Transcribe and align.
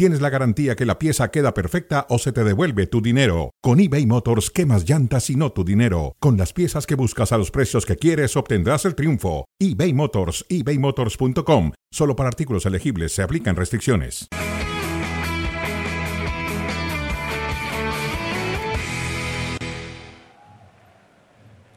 tienes 0.00 0.22
la 0.22 0.30
garantía 0.30 0.76
que 0.76 0.86
la 0.86 0.98
pieza 0.98 1.30
queda 1.30 1.52
perfecta 1.52 2.06
o 2.08 2.18
se 2.18 2.32
te 2.32 2.42
devuelve 2.42 2.86
tu 2.86 3.02
dinero. 3.02 3.50
Con 3.60 3.80
eBay 3.80 4.06
Motors, 4.06 4.50
quemas 4.50 4.88
llantas 4.88 5.28
y 5.28 5.36
no 5.36 5.52
tu 5.52 5.62
dinero. 5.62 6.16
Con 6.20 6.38
las 6.38 6.54
piezas 6.54 6.86
que 6.86 6.94
buscas 6.94 7.32
a 7.32 7.36
los 7.36 7.50
precios 7.50 7.84
que 7.84 7.96
quieres, 7.96 8.34
obtendrás 8.34 8.86
el 8.86 8.94
triunfo. 8.94 9.44
eBay 9.58 9.92
Motors, 9.92 10.46
ebaymotors.com. 10.48 11.72
Solo 11.90 12.16
para 12.16 12.30
artículos 12.30 12.64
elegibles 12.64 13.12
se 13.12 13.20
aplican 13.20 13.56
restricciones. 13.56 14.26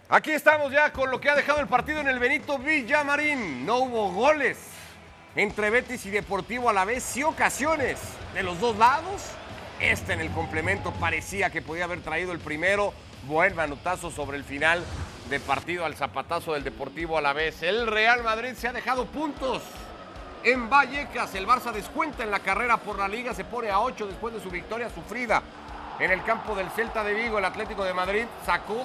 Aquí 0.07 0.31
estamos 0.31 0.71
ya 0.71 0.93
con 0.93 1.11
lo 1.11 1.19
que 1.19 1.29
ha 1.29 1.35
dejado 1.35 1.59
el 1.59 1.67
partido 1.67 1.99
en 1.99 2.07
el 2.07 2.19
Benito 2.19 2.57
Villamarín. 2.57 3.65
No 3.65 3.79
hubo 3.79 4.13
goles 4.13 4.59
entre 5.35 5.69
Betis 5.69 6.05
y 6.05 6.11
Deportivo 6.11 6.69
a 6.69 6.73
la 6.73 6.85
vez, 6.85 7.03
sí 7.03 7.23
ocasiones 7.23 7.99
de 8.33 8.43
los 8.43 8.59
dos 8.59 8.77
lados. 8.77 9.23
Este 9.79 10.13
en 10.13 10.21
el 10.21 10.29
complemento 10.31 10.91
parecía 10.93 11.49
que 11.49 11.61
podía 11.61 11.85
haber 11.85 12.01
traído 12.01 12.31
el 12.31 12.39
primero. 12.39 12.93
Buen 13.27 13.55
manotazo 13.55 14.11
sobre 14.11 14.37
el 14.37 14.43
final 14.43 14.83
de 15.29 15.39
partido 15.39 15.85
al 15.85 15.95
zapatazo 15.95 16.53
del 16.53 16.63
Deportivo 16.63 17.17
a 17.17 17.21
la 17.21 17.33
vez. 17.33 17.63
El 17.63 17.87
Real 17.87 18.23
Madrid 18.23 18.53
se 18.55 18.67
ha 18.67 18.73
dejado 18.73 19.05
puntos 19.05 19.63
en 20.43 20.69
Vallecas. 20.69 21.33
El 21.33 21.47
Barça 21.47 21.71
descuenta 21.71 22.23
en 22.23 22.31
la 22.31 22.39
carrera 22.39 22.77
por 22.77 22.99
la 22.99 23.07
liga, 23.07 23.33
se 23.33 23.43
pone 23.43 23.69
a 23.69 23.79
8 23.79 24.07
después 24.07 24.33
de 24.33 24.41
su 24.41 24.49
victoria 24.49 24.89
sufrida 24.89 25.41
en 25.99 26.11
el 26.11 26.23
campo 26.23 26.55
del 26.55 26.69
Celta 26.69 27.03
de 27.03 27.13
Vigo. 27.13 27.39
El 27.39 27.45
Atlético 27.45 27.83
de 27.83 27.93
Madrid 27.93 28.25
sacó 28.45 28.83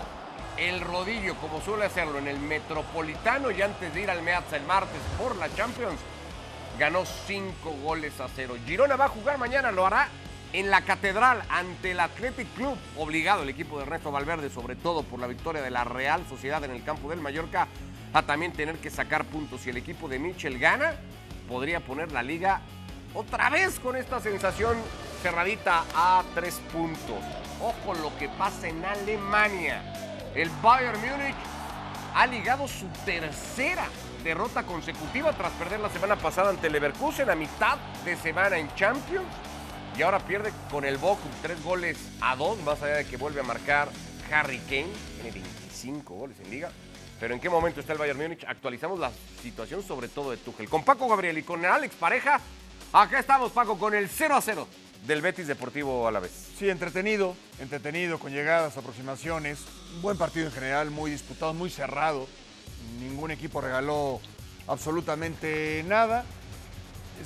el 0.57 0.81
rodillo, 0.81 1.35
como 1.37 1.61
suele 1.61 1.85
hacerlo, 1.85 2.19
en 2.19 2.29
el 2.29 2.39
Metropolitano 2.41 3.51
y 3.51 3.61
antes 3.61 3.93
de 3.93 4.01
ir 4.01 4.11
al 4.11 4.23
Meazza 4.23 4.57
el 4.57 4.65
martes 4.65 5.01
por 5.19 5.37
la 5.37 5.55
Champions, 5.55 6.01
ganó 6.79 7.05
5 7.05 7.71
goles 7.83 8.21
a 8.21 8.29
0. 8.29 8.57
Girona 8.67 8.97
va 8.97 9.07
a 9.07 9.09
jugar 9.09 9.39
mañana, 9.39 9.73
lo 9.73 9.85
hará 9.85 10.09
en 10.53 10.71
la 10.71 10.83
Catedral 10.83 11.43
ante 11.49 11.91
el 11.91 12.01
Athletic 12.01 12.47
Club, 12.55 12.77
obligado 12.97 13.43
el 13.43 13.49
equipo 13.49 13.77
de 13.77 13.83
Ernesto 13.83 14.13
Valverde, 14.13 14.49
sobre 14.49 14.77
todo 14.77 15.03
por 15.03 15.21
la 15.21 15.27
victoria 15.27 15.61
de 15.61 15.71
la 15.71 15.85
Real 15.85 16.25
Sociedad 16.29 16.63
en 16.65 16.71
el 16.71 16.85
campo 16.85 17.11
del 17.11 17.21
Mallorca, 17.21 17.69
a 18.13 18.23
también 18.23 18.53
tener 18.53 18.77
que 18.77 18.91
sacar 18.91 19.25
puntos. 19.25 19.63
Si 19.63 19.71
el 19.71 19.77
equipo 19.77 20.09
de 20.09 20.19
Michel 20.19 20.59
gana, 20.59 20.95
podría 21.49 21.81
poner 21.81 22.13
la 22.13 22.23
liga 22.23 22.61
otra 23.13 23.51
vez 23.51 23.79
con 23.81 23.97
esta 23.97 24.21
sensación 24.21 24.77
cerradita 25.23 25.85
a 25.95 26.23
tres 26.35 26.61
puntos. 26.73 27.23
Ojo 27.61 27.95
lo 27.95 28.17
que 28.19 28.29
pasa 28.29 28.69
en 28.69 28.85
Alemania. 28.85 29.83
El 30.35 30.49
Bayern 30.63 31.01
Múnich 31.01 31.35
ha 32.15 32.27
ligado 32.27 32.69
su 32.69 32.87
tercera 33.05 33.87
derrota 34.29 34.63
consecutiva 34.65 35.33
tras 35.33 35.53
perder 35.53 35.81
la 35.81 35.89
semana 35.89 36.15
pasada 36.15 36.51
ante 36.51 36.69
Leverkusen 36.69 37.31
a 37.31 37.35
mitad 37.35 37.79
de 38.05 38.15
semana 38.15 38.59
en 38.59 38.69
Champions. 38.75 39.27
Y 39.97 40.03
ahora 40.03 40.19
pierde 40.19 40.53
con 40.71 40.85
el 40.85 40.99
Bochum 40.99 41.31
tres 41.41 41.63
goles 41.65 41.97
a 42.21 42.37
dos, 42.37 42.63
más 42.63 42.83
allá 42.83 42.97
de 42.97 43.07
que 43.07 43.17
vuelve 43.17 43.41
a 43.41 43.43
marcar 43.43 43.89
Harry 44.31 44.59
Kane. 44.69 44.93
Tiene 45.15 45.31
25 45.31 46.15
goles 46.15 46.37
en 46.41 46.51
liga. 46.51 46.71
Pero 47.19 47.33
¿en 47.33 47.41
qué 47.41 47.49
momento 47.49 47.81
está 47.81 47.95
el 47.95 47.99
Bayern 47.99 48.19
Múnich? 48.19 48.45
Actualizamos 48.47 48.99
la 48.99 49.11
situación 49.43 49.83
sobre 49.83 50.09
todo 50.09 50.31
de 50.31 50.37
Tuchel. 50.37 50.69
Con 50.69 50.85
Paco 50.85 51.09
Gabriel 51.09 51.39
y 51.39 51.43
con 51.43 51.65
Alex 51.65 51.95
Pareja, 51.95 52.39
acá 52.93 53.19
estamos 53.19 53.51
Paco 53.53 53.79
con 53.79 53.95
el 53.95 54.11
0 54.11 54.37
a 54.37 54.43
0 54.43 54.69
del 55.07 55.23
Betis 55.23 55.47
Deportivo 55.47 56.07
a 56.07 56.13
la 56.13 56.21
vez. 56.21 56.51
Sí, 56.59 56.69
entretenido, 56.69 57.35
entretenido, 57.61 58.19
con 58.19 58.31
llegadas, 58.31 58.77
aproximaciones. 58.77 59.61
Buen 60.03 60.19
partido 60.19 60.45
en 60.45 60.53
general, 60.53 60.91
muy 60.91 61.11
disputado, 61.11 61.55
muy 61.55 61.71
cerrado. 61.71 62.29
Ningún 62.99 63.31
equipo 63.31 63.61
regaló 63.61 64.21
absolutamente 64.67 65.85
nada. 65.87 66.25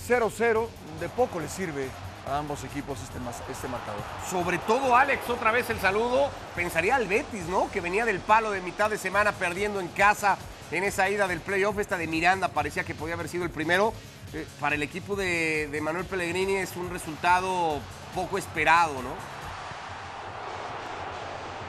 0-0, 0.09 0.69
de 1.01 1.09
poco 1.09 1.41
le 1.41 1.49
sirve 1.49 1.89
a 2.27 2.39
ambos 2.39 2.65
equipos 2.65 2.99
este, 3.03 3.19
este 3.51 3.69
marcador. 3.69 4.01
Sobre 4.31 4.59
todo, 4.59 4.97
Alex, 4.97 5.29
otra 5.29 5.51
vez 5.51 5.69
el 5.71 5.81
saludo. 5.81 6.31
Pensaría 6.55 6.97
al 6.97 7.07
Betis, 7.07 7.45
¿no? 7.47 7.71
Que 7.71 7.81
venía 7.81 8.05
del 8.05 8.21
palo 8.21 8.51
de 8.51 8.61
mitad 8.61 8.91
de 8.91 8.99
semana 8.99 9.33
perdiendo 9.33 9.81
en 9.81 9.89
casa 9.89 10.39
en 10.71 10.85
esa 10.85 11.11
ida 11.11 11.27
del 11.27 11.41
playoff. 11.41 11.79
Esta 11.79 11.99
de 11.99 12.07
Miranda 12.07 12.49
parecía 12.49 12.85
que 12.85 12.95
podía 12.95 13.15
haber 13.15 13.29
sido 13.29 13.45
el 13.45 13.51
primero. 13.51 13.93
Eh, 14.33 14.47
para 14.61 14.77
el 14.77 14.83
equipo 14.83 15.15
de, 15.15 15.69
de 15.71 15.81
Manuel 15.81 16.07
Pellegrini 16.07 16.57
es 16.57 16.77
un 16.77 16.91
resultado 16.91 17.81
poco 18.15 18.39
esperado, 18.39 18.95
¿no? 19.03 19.32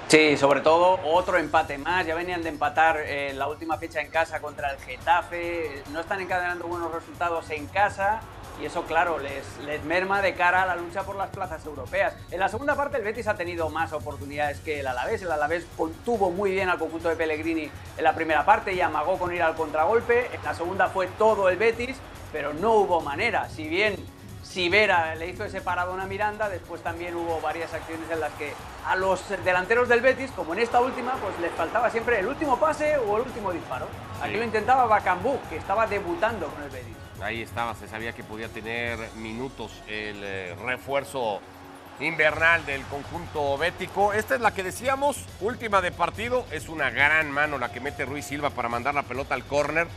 Sí, 0.08 0.38
sobre 0.38 0.62
todo 0.62 1.00
otro 1.06 1.38
empate 1.38 1.78
más. 1.78 2.06
Ya 2.06 2.14
venían 2.14 2.44
de 2.44 2.50
empatar 2.50 2.98
eh, 3.00 3.34
la 3.34 3.48
última 3.48 3.78
fecha 3.78 4.00
en 4.00 4.10
casa 4.12 4.42
contra 4.42 4.72
el 4.72 4.78
Getafe. 4.80 5.84
No 5.92 6.02
están 6.02 6.22
encadenando 6.22 6.68
buenos 6.68 6.92
resultados 6.92 7.50
en 7.50 7.66
casa 7.68 8.22
y 8.62 8.66
eso, 8.66 8.84
claro, 8.84 9.18
les, 9.18 9.84
merma 9.84 10.22
de 10.22 10.36
cara 10.36 10.62
a 10.62 10.66
la 10.66 10.76
lucha 10.76 11.04
por 11.04 11.16
las 11.16 11.30
plazas 11.30 11.66
europeas. 11.66 12.16
En 12.30 12.40
la 12.40 12.50
segunda 12.50 12.76
parte, 12.76 12.98
el 12.98 13.04
Betis 13.04 13.28
ha 13.28 13.36
tenido 13.36 13.70
más 13.70 13.94
oportunidades 13.94 14.60
que 14.60 14.82
el 14.82 14.88
Alavés. 14.88 15.22
El 15.24 15.32
Alavés 15.32 15.66
contuvo 15.76 16.30
muy 16.30 16.52
bien 16.52 16.70
al 16.70 16.78
conjunto 16.78 17.10
de 17.10 17.16
Pellegrini 17.16 17.70
en 17.98 18.04
la 18.04 18.14
primera 18.14 18.46
parte 18.46 18.74
y 18.74 18.82
amagó 18.82 19.18
con 19.18 19.34
ir 19.34 19.42
al 19.42 19.56
contragolpe. 19.56 20.28
En 20.34 20.44
la 20.44 20.54
segunda 20.54 20.88
fue 20.88 21.08
todo 21.08 21.50
el 21.50 21.58
Betis, 21.58 21.98
pero 22.32 22.54
no 22.54 22.74
hubo 22.74 23.02
manera. 23.02 23.50
Si 23.50 23.68
bien 23.68 23.96
Sivera 24.54 25.16
le 25.16 25.30
hizo 25.30 25.44
ese 25.44 25.62
paradón 25.62 26.00
a 26.00 26.06
Miranda, 26.06 26.48
después 26.48 26.84
también 26.84 27.16
hubo 27.16 27.42
varias 27.42 27.74
acciones 27.74 28.08
en 28.12 28.20
las 28.20 28.32
que 28.34 28.54
a 28.86 28.96
los 28.96 29.20
delanteros 29.44 29.90
del 29.90 30.02
Betis, 30.02 30.30
como 30.30 30.54
en 30.54 30.60
esta 30.60 30.80
última, 30.80 31.14
pues 31.14 31.40
les 31.40 31.52
faltaba 31.54 31.90
siempre 31.90 32.20
el 32.20 32.28
último 32.28 32.60
pase 32.60 32.98
o 32.98 33.18
el 33.18 33.24
último 33.24 33.52
disparo. 33.52 33.88
Aquí 34.22 34.36
lo 34.36 34.44
intentaba 34.44 34.86
Bacambú, 34.86 35.40
que 35.50 35.58
estaba 35.58 35.88
debutando 35.88 36.50
con 36.50 36.62
el 36.62 36.70
Betis. 36.70 36.96
Ahí 37.20 37.42
estaba, 37.42 37.74
se 37.74 37.88
sabía 37.88 38.14
que 38.14 38.24
podía 38.24 38.48
tener 38.48 39.00
minutos 39.16 39.72
el 39.88 40.24
eh, 40.24 40.56
refuerzo 40.64 41.40
invernal 42.00 42.64
del 42.68 42.84
conjunto 42.84 43.58
bético. 43.58 44.14
Esta 44.14 44.36
es 44.36 44.42
la 44.42 44.54
que 44.54 44.62
decíamos, 44.62 45.26
última 45.42 45.82
de 45.82 45.92
partido, 45.92 46.46
es 46.52 46.70
una 46.70 46.92
gran 46.92 47.32
mano 47.32 47.58
la 47.58 47.72
que 47.72 47.80
mete 47.80 48.06
Ruiz 48.06 48.26
Silva 48.26 48.52
para 48.52 48.70
mandar 48.70 48.94
la 48.94 49.04
pelota 49.04 49.34
al 49.34 49.46
córner. 49.46 49.88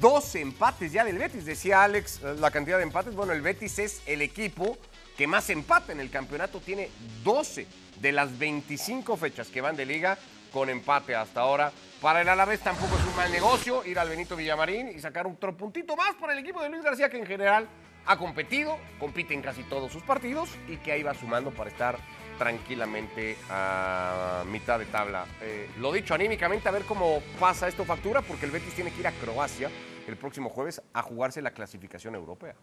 12 0.00 0.40
empates 0.40 0.92
ya 0.92 1.04
del 1.04 1.18
Betis, 1.18 1.44
decía 1.44 1.84
Alex, 1.84 2.22
la 2.22 2.50
cantidad 2.50 2.78
de 2.78 2.84
empates. 2.84 3.14
Bueno, 3.14 3.32
el 3.32 3.42
Betis 3.42 3.78
es 3.78 4.02
el 4.06 4.22
equipo 4.22 4.78
que 5.16 5.26
más 5.26 5.50
empata 5.50 5.92
en 5.92 6.00
el 6.00 6.10
campeonato, 6.10 6.60
tiene 6.60 6.88
12 7.22 7.66
de 8.00 8.12
las 8.12 8.38
25 8.38 9.16
fechas 9.18 9.48
que 9.48 9.60
van 9.60 9.76
de 9.76 9.84
liga 9.84 10.18
con 10.54 10.70
empate 10.70 11.14
hasta 11.14 11.40
ahora. 11.40 11.70
Para 12.00 12.22
el 12.22 12.28
Alavés 12.30 12.60
tampoco 12.60 12.96
es 12.96 13.04
un 13.04 13.14
mal 13.14 13.30
negocio 13.30 13.84
ir 13.84 13.98
al 13.98 14.08
Benito 14.08 14.36
Villamarín 14.36 14.88
y 14.88 14.98
sacar 15.00 15.26
otro 15.26 15.54
puntito 15.54 15.94
más 15.96 16.14
para 16.14 16.32
el 16.32 16.38
equipo 16.38 16.62
de 16.62 16.70
Luis 16.70 16.82
García, 16.82 17.10
que 17.10 17.18
en 17.18 17.26
general 17.26 17.68
ha 18.06 18.16
competido, 18.16 18.78
compite 18.98 19.34
en 19.34 19.42
casi 19.42 19.64
todos 19.64 19.92
sus 19.92 20.02
partidos 20.02 20.48
y 20.66 20.78
que 20.78 20.92
ahí 20.92 21.02
va 21.02 21.12
sumando 21.12 21.50
para 21.50 21.68
estar 21.68 21.98
tranquilamente 22.38 23.36
a 23.50 24.44
mitad 24.46 24.78
de 24.78 24.86
tabla. 24.86 25.26
Eh, 25.42 25.68
lo 25.76 25.92
dicho, 25.92 26.14
anímicamente 26.14 26.66
a 26.70 26.72
ver 26.72 26.84
cómo 26.84 27.22
pasa 27.38 27.68
esto 27.68 27.84
factura, 27.84 28.22
porque 28.22 28.46
el 28.46 28.50
Betis 28.50 28.72
tiene 28.72 28.90
que 28.90 29.00
ir 29.00 29.06
a 29.06 29.12
Croacia 29.12 29.68
el 30.10 30.18
próximo 30.18 30.50
jueves 30.50 30.82
a 30.92 31.02
jugarse 31.02 31.42
la 31.42 31.52
clasificación 31.52 32.14
europea. 32.14 32.54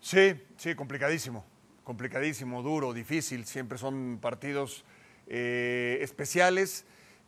Sí, 0.00 0.34
sí, 0.56 0.74
complicadísimo, 0.74 1.44
complicadísimo, 1.82 2.62
duro, 2.62 2.92
difícil. 2.92 3.44
Siempre 3.46 3.78
son 3.78 4.18
partidos 4.20 4.84
eh, 5.26 5.98
especiales 6.00 6.84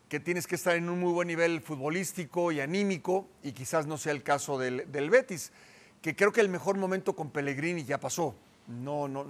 que 0.08 0.20
tienes 0.20 0.46
que 0.46 0.54
estar 0.54 0.76
en 0.76 0.88
un 0.88 1.00
muy 1.00 1.12
buen 1.12 1.28
nivel 1.28 1.60
futbolístico 1.60 2.52
y 2.52 2.60
anímico, 2.60 3.28
y 3.42 3.52
quizás 3.52 3.86
no 3.86 3.98
sea 3.98 4.12
el 4.12 4.22
caso 4.22 4.58
del, 4.58 4.90
del 4.92 5.10
Betis, 5.10 5.52
que 6.00 6.14
creo 6.14 6.32
que 6.32 6.40
el 6.40 6.48
mejor 6.48 6.76
momento 6.76 7.16
con 7.16 7.30
Pellegrini 7.30 7.84
ya 7.84 7.98
pasó. 7.98 8.36
No, 8.68 9.08
no 9.08 9.24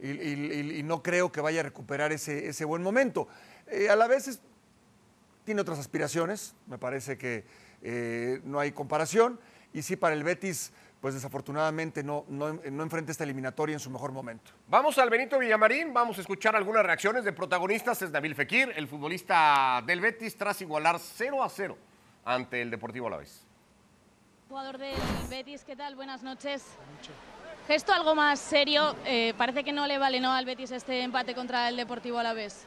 y, 0.00 0.82
no 0.82 1.02
creo 1.02 1.32
que 1.32 1.40
vaya 1.40 1.60
a 1.60 1.62
recuperar 1.64 2.12
ese, 2.12 2.48
ese 2.48 2.64
buen 2.64 2.82
momento. 2.82 3.28
Eh, 3.66 3.88
a 3.88 3.96
la 3.96 4.06
vez 4.06 4.40
tiene 5.44 5.60
otras 5.60 5.78
aspiraciones, 5.78 6.54
me 6.66 6.78
parece 6.78 7.16
que 7.16 7.44
eh, 7.82 8.40
no 8.44 8.60
hay 8.60 8.72
comparación, 8.72 9.38
y 9.76 9.82
sí 9.82 9.94
para 9.94 10.14
el 10.14 10.24
Betis, 10.24 10.72
pues 11.02 11.12
desafortunadamente 11.12 12.02
no, 12.02 12.24
no, 12.28 12.54
no, 12.54 12.82
enfrenta 12.82 13.12
esta 13.12 13.24
eliminatoria 13.24 13.74
en 13.74 13.80
su 13.80 13.90
mejor 13.90 14.10
momento. 14.10 14.52
Vamos 14.68 14.96
al 14.96 15.10
Benito 15.10 15.38
Villamarín, 15.38 15.92
vamos 15.92 16.16
a 16.16 16.22
escuchar 16.22 16.56
algunas 16.56 16.82
reacciones 16.82 17.24
de 17.24 17.32
protagonistas. 17.34 18.00
Es 18.00 18.10
Nabil 18.10 18.34
Fekir, 18.34 18.72
el 18.74 18.88
futbolista 18.88 19.82
del 19.86 20.00
Betis, 20.00 20.34
tras 20.34 20.62
igualar 20.62 20.98
0 20.98 21.42
a 21.42 21.50
0 21.50 21.76
ante 22.24 22.62
el 22.62 22.70
Deportivo 22.70 23.08
Alavés. 23.08 23.44
Jugador 24.48 24.78
del 24.78 24.96
Betis, 25.28 25.62
¿qué 25.62 25.76
tal? 25.76 25.94
Buenas 25.94 26.22
noches. 26.22 26.64
Buenas 26.78 26.96
noches. 26.96 27.14
Gesto 27.66 27.92
algo 27.92 28.14
más 28.14 28.40
serio, 28.40 28.96
eh, 29.04 29.34
parece 29.36 29.62
que 29.62 29.72
no 29.72 29.86
le 29.86 29.98
vale 29.98 30.20
¿no? 30.20 30.32
al 30.32 30.46
Betis 30.46 30.70
este 30.70 31.02
empate 31.02 31.34
contra 31.34 31.68
el 31.68 31.76
Deportivo 31.76 32.18
Alavés. 32.18 32.66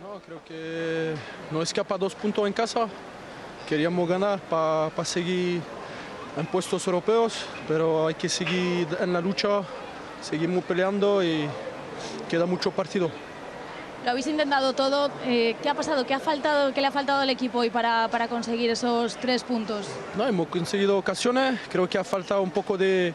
No, 0.00 0.20
creo 0.20 0.44
que 0.44 1.12
no 1.50 1.60
escapa 1.60 1.98
dos 1.98 2.14
puntos 2.14 2.46
en 2.46 2.52
casa. 2.52 2.86
Queríamos 3.68 4.08
ganar 4.08 4.38
para 4.40 5.04
seguir 5.04 5.60
en 6.36 6.46
puestos 6.46 6.86
europeos, 6.86 7.44
pero 7.66 8.06
hay 8.06 8.14
que 8.14 8.28
seguir 8.28 8.86
en 9.00 9.12
la 9.12 9.20
lucha, 9.20 9.62
seguimos 10.22 10.64
peleando 10.64 11.22
y 11.22 11.46
queda 12.28 12.46
mucho 12.46 12.70
partido. 12.70 13.10
Lo 14.04 14.10
habéis 14.12 14.26
intentado 14.28 14.72
todo. 14.72 15.10
Eh, 15.26 15.56
¿Qué 15.62 15.68
ha 15.68 15.74
pasado? 15.74 16.06
¿Qué, 16.06 16.14
ha 16.14 16.20
faltado, 16.20 16.72
¿Qué 16.72 16.80
le 16.80 16.86
ha 16.86 16.90
faltado 16.90 17.20
al 17.20 17.28
equipo 17.28 17.58
hoy 17.58 17.68
para, 17.68 18.08
para 18.08 18.28
conseguir 18.28 18.70
esos 18.70 19.16
tres 19.16 19.44
puntos? 19.44 19.88
No, 20.16 20.26
hemos 20.26 20.48
conseguido 20.48 20.96
ocasiones, 20.96 21.60
creo 21.70 21.88
que 21.88 21.98
ha 21.98 22.04
faltado 22.04 22.40
un 22.40 22.50
poco 22.50 22.78
de, 22.78 23.12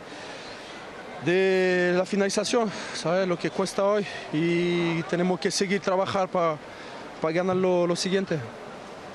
de 1.25 1.93
la 1.97 2.05
finalización, 2.05 2.71
¿sabes? 2.93 3.27
Lo 3.27 3.37
que 3.37 3.49
cuesta 3.49 3.83
hoy 3.83 4.05
y 4.31 5.01
tenemos 5.03 5.39
que 5.39 5.49
seguir 5.49 5.81
trabajar 5.81 6.27
para 6.27 6.57
para 7.21 7.33
ganar 7.33 7.55
lo, 7.55 7.87
lo 7.87 7.95
siguiente 7.95 8.39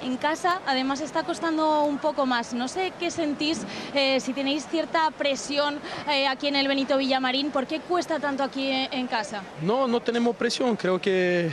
en 0.03 0.17
casa 0.17 0.61
además 0.67 1.01
está 1.01 1.23
costando 1.23 1.83
un 1.83 1.99
poco 1.99 2.27
más. 2.27 2.53
No 2.53 2.69
sé 2.69 2.93
qué 2.99 3.11
sentís, 3.11 3.63
eh, 3.95 4.21
si 4.21 4.33
tenéis 4.33 4.67
cierta 4.67 5.11
presión 5.11 5.79
eh, 6.09 6.27
aquí 6.27 6.49
en 6.49 6.57
el 6.57 6.69
Benito 6.69 6.97
Villamarín, 6.97 7.51
¿por 7.51 7.67
qué 7.67 7.81
cuesta 7.81 8.19
tanto 8.19 8.43
aquí 8.43 8.71
en, 8.71 8.93
en, 8.93 9.07
casa? 9.07 9.43
No, 9.63 9.87
no 9.87 10.01
tenemos 10.01 10.37
presión, 10.37 10.77
creo 10.77 11.01
que 11.01 11.51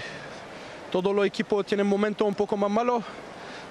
todos 0.92 1.14
los 1.14 1.26
equipos 1.26 1.66
tienen 1.66 1.88
momentos 1.88 2.28
un 2.28 2.36
poco 2.36 2.56
más 2.58 2.70
malos. 2.70 3.04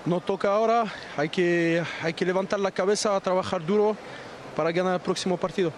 No 0.04 0.20
toca 0.20 0.54
ahora, 0.54 0.84
hay 1.16 1.28
que, 1.28 1.82
hay 2.00 2.14
que 2.14 2.24
levantar 2.24 2.60
la 2.60 2.70
cabeza, 2.70 3.18
trabajar 3.20 3.64
duro 3.66 3.96
para 4.54 4.70
ganar 4.70 4.94
el 4.94 5.00
próximo 5.00 5.36
partido. 5.36 5.72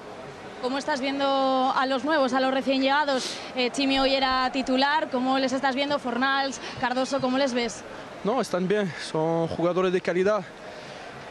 ¿Cómo 0.60 0.76
estás 0.76 1.00
viendo 1.00 1.72
a 1.74 1.86
los 1.86 2.04
nuevos, 2.04 2.32
a 2.32 2.40
los 2.40 2.52
recién 2.52 2.82
llegados? 2.82 3.36
Eh, 3.54 3.70
Chimi 3.70 4.00
hoy 4.00 4.14
era 4.14 4.50
titular, 4.52 5.08
¿cómo 5.08 5.38
les 5.38 5.52
estás 5.52 5.76
viendo? 5.76 6.00
Fornals, 6.00 6.60
Cardoso, 6.80 7.20
¿cómo 7.20 7.38
les 7.38 7.54
ves? 7.54 7.84
No, 8.24 8.40
están 8.40 8.66
bien, 8.66 8.92
son 9.10 9.46
jugadores 9.48 9.92
de 9.92 10.00
calidad. 10.00 10.42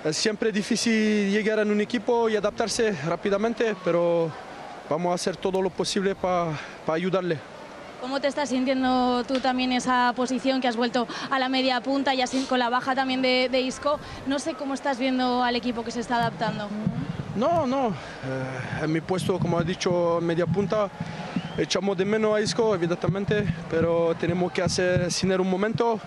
Es 0.06 0.16
siempre 0.16 0.52
difícil 0.52 1.32
llegar 1.32 1.60
en 1.60 1.70
un 1.70 1.82
equipo 1.82 2.30
y 2.30 2.36
adaptarse 2.36 2.94
rápidamente, 3.06 3.76
pero 3.84 4.32
vamos 4.90 5.12
a 5.12 5.16
hacer 5.16 5.36
todo 5.36 5.62
lo 5.62 5.70
posible 5.70 6.16
para 6.16 6.52
pa 6.86 6.94
ayudarle. 6.94 7.38
¿Cómo 8.00 8.22
te 8.22 8.28
estás 8.28 8.50
sintiendo 8.50 9.24
tú 9.26 9.40
también 9.40 9.72
esa 9.74 10.14
posición 10.16 10.62
que 10.62 10.68
has 10.68 10.78
vuelto 10.78 11.08
a 11.30 11.40
la 11.40 11.50
media 11.50 11.82
punta 11.82 12.14
y 12.14 12.22
así 12.22 12.46
con 12.48 12.60
la 12.60 12.70
baja 12.70 12.96
también 12.96 13.22
de, 13.22 13.50
de 13.52 13.60
Isco? 13.60 14.00
No 14.28 14.40
sé 14.40 14.54
cómo 14.54 14.74
estás 14.74 14.98
viendo 14.98 15.44
al 15.44 15.56
equipo 15.56 15.84
que 15.84 15.92
se 15.92 16.00
está 16.00 16.18
adaptando. 16.18 16.70
No, 17.36 17.68
no. 17.68 17.90
Eh, 17.90 18.84
en 18.84 18.92
mi 18.92 19.02
puesto, 19.02 19.38
como 19.40 19.60
he 19.60 19.64
dicho, 19.66 20.20
media 20.22 20.46
punta, 20.46 20.90
echamos 21.58 21.98
de 21.98 22.06
menos 22.06 22.36
a 22.36 22.40
Isco, 22.40 22.74
evidentemente, 22.74 23.46
pero 23.70 24.16
tenemos 24.20 24.52
que 24.52 24.62
hacer 24.62 25.12
sin 25.12 25.32
un 25.32 25.50
momento. 25.50 26.00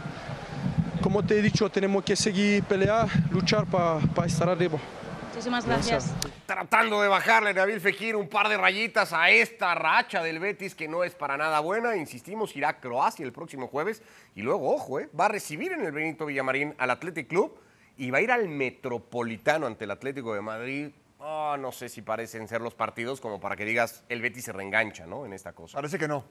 Como 1.03 1.25
te 1.25 1.39
he 1.39 1.43
dicho, 1.43 1.71
tenemos 1.71 2.05
que 2.05 2.15
seguir 2.15 2.63
pelear, 2.65 3.09
luchar 3.31 3.67
para 3.67 4.01
pa 4.15 4.27
estar 4.27 4.49
arriba. 4.49 4.79
Muchísimas 5.29 5.65
gracias. 5.65 6.13
Tratando 6.47 7.01
de 7.01 7.09
bajarle 7.09 7.55
Nabil 7.55 7.81
Fekir 7.81 8.17
un 8.17 8.29
par 8.29 8.49
de 8.49 8.57
rayitas 8.57 9.13
a 9.13 9.31
esta 9.31 9.75
racha 9.75 10.23
del 10.23 10.39
Betis 10.39 10.75
que 10.75 10.89
no 10.89 11.03
es 11.03 11.15
para 11.15 11.37
nada 11.37 11.61
buena. 11.61 11.97
Insistimos, 11.97 12.55
irá 12.57 12.69
a 12.71 12.81
Croacia 12.81 13.25
el 13.25 13.33
próximo 13.33 13.69
jueves. 13.69 14.03
Y 14.35 14.43
luego, 14.43 14.75
ojo, 14.75 15.01
eh, 15.01 15.09
va 15.19 15.27
a 15.27 15.29
recibir 15.29 15.73
en 15.73 15.85
el 15.85 15.93
Benito 15.93 16.27
Villamarín 16.27 16.75
al 16.79 16.91
Athletic 16.91 17.29
Club 17.29 17.59
y 17.97 18.11
va 18.11 18.19
a 18.19 18.21
ir 18.21 18.31
al 18.31 18.49
Metropolitano 18.49 19.67
ante 19.67 19.85
el 19.85 19.93
Atlético 19.93 20.35
de 20.35 20.41
Madrid 20.43 20.91
Oh, 21.23 21.57
no 21.59 21.71
sé 21.71 21.91
si 21.91 22.01
parecen 22.01 22.49
ser 22.49 22.63
los 22.63 22.75
partidos 22.75 23.21
como 23.21 23.39
para 23.41 23.55
que 23.55 23.67
digas 23.67 24.05
el 24.09 24.23
Betis 24.23 24.45
se 24.45 24.53
reengancha, 24.53 25.07
¿no? 25.07 25.27
En 25.27 25.35
esta 25.35 25.53
cosa. 25.53 25.77
Parece 25.77 25.99
que 25.99 26.09
no. 26.09 26.25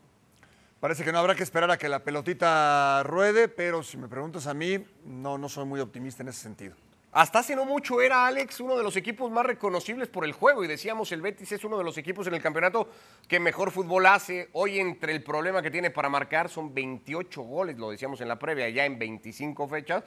Parece 0.80 1.04
que 1.04 1.12
no 1.12 1.20
habrá 1.20 1.36
que 1.36 1.44
esperar 1.44 1.70
a 1.72 1.78
que 1.78 1.90
la 1.90 2.06
pelotita 2.06 3.04
ruede, 3.04 3.50
pero 3.50 3.84
si 3.84 3.98
me 3.98 4.08
preguntas 4.08 4.48
a 4.48 4.54
mí, 4.54 4.82
no, 5.04 5.38
no 5.38 5.50
soy 5.50 5.66
muy 5.66 5.82
optimista 5.82 6.24
en 6.24 6.30
ese 6.30 6.40
sentido. 6.40 6.76
Hasta 7.12 7.40
hace 7.40 7.54
no 7.54 7.66
mucho 7.66 8.00
era 8.02 8.28
Alex 8.28 8.62
uno 8.62 8.78
de 8.78 8.84
los 8.84 8.96
equipos 8.96 9.30
más 9.30 9.46
reconocibles 9.46 10.08
por 10.08 10.24
el 10.24 10.32
juego 10.32 10.64
y 10.64 10.68
decíamos 10.68 11.12
el 11.12 11.22
Betis 11.22 11.52
es 11.52 11.66
uno 11.66 11.78
de 11.78 11.84
los 11.84 11.98
equipos 11.98 12.28
en 12.28 12.36
el 12.36 12.42
campeonato 12.42 12.88
que 13.28 13.42
mejor 13.42 13.72
fútbol 13.72 14.06
hace. 14.06 14.48
Hoy 14.54 14.80
entre 14.80 15.12
el 15.12 15.22
problema 15.22 15.62
que 15.62 15.70
tiene 15.70 15.90
para 15.90 16.08
marcar 16.08 16.48
son 16.48 16.74
28 16.74 17.42
goles, 17.42 17.78
lo 17.78 17.90
decíamos 17.90 18.22
en 18.22 18.30
la 18.30 18.40
previa, 18.40 18.70
ya 18.70 18.86
en 18.86 18.98
25 18.98 19.68
fechas. 19.68 20.04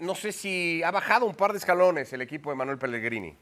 No 0.00 0.14
sé 0.14 0.32
si 0.32 0.82
ha 0.84 0.90
bajado 0.90 1.26
un 1.26 1.34
par 1.34 1.52
de 1.52 1.58
escalones 1.58 2.10
el 2.14 2.22
equipo 2.22 2.48
de 2.48 2.56
Manuel 2.56 2.78
Pellegrini. 2.78 3.36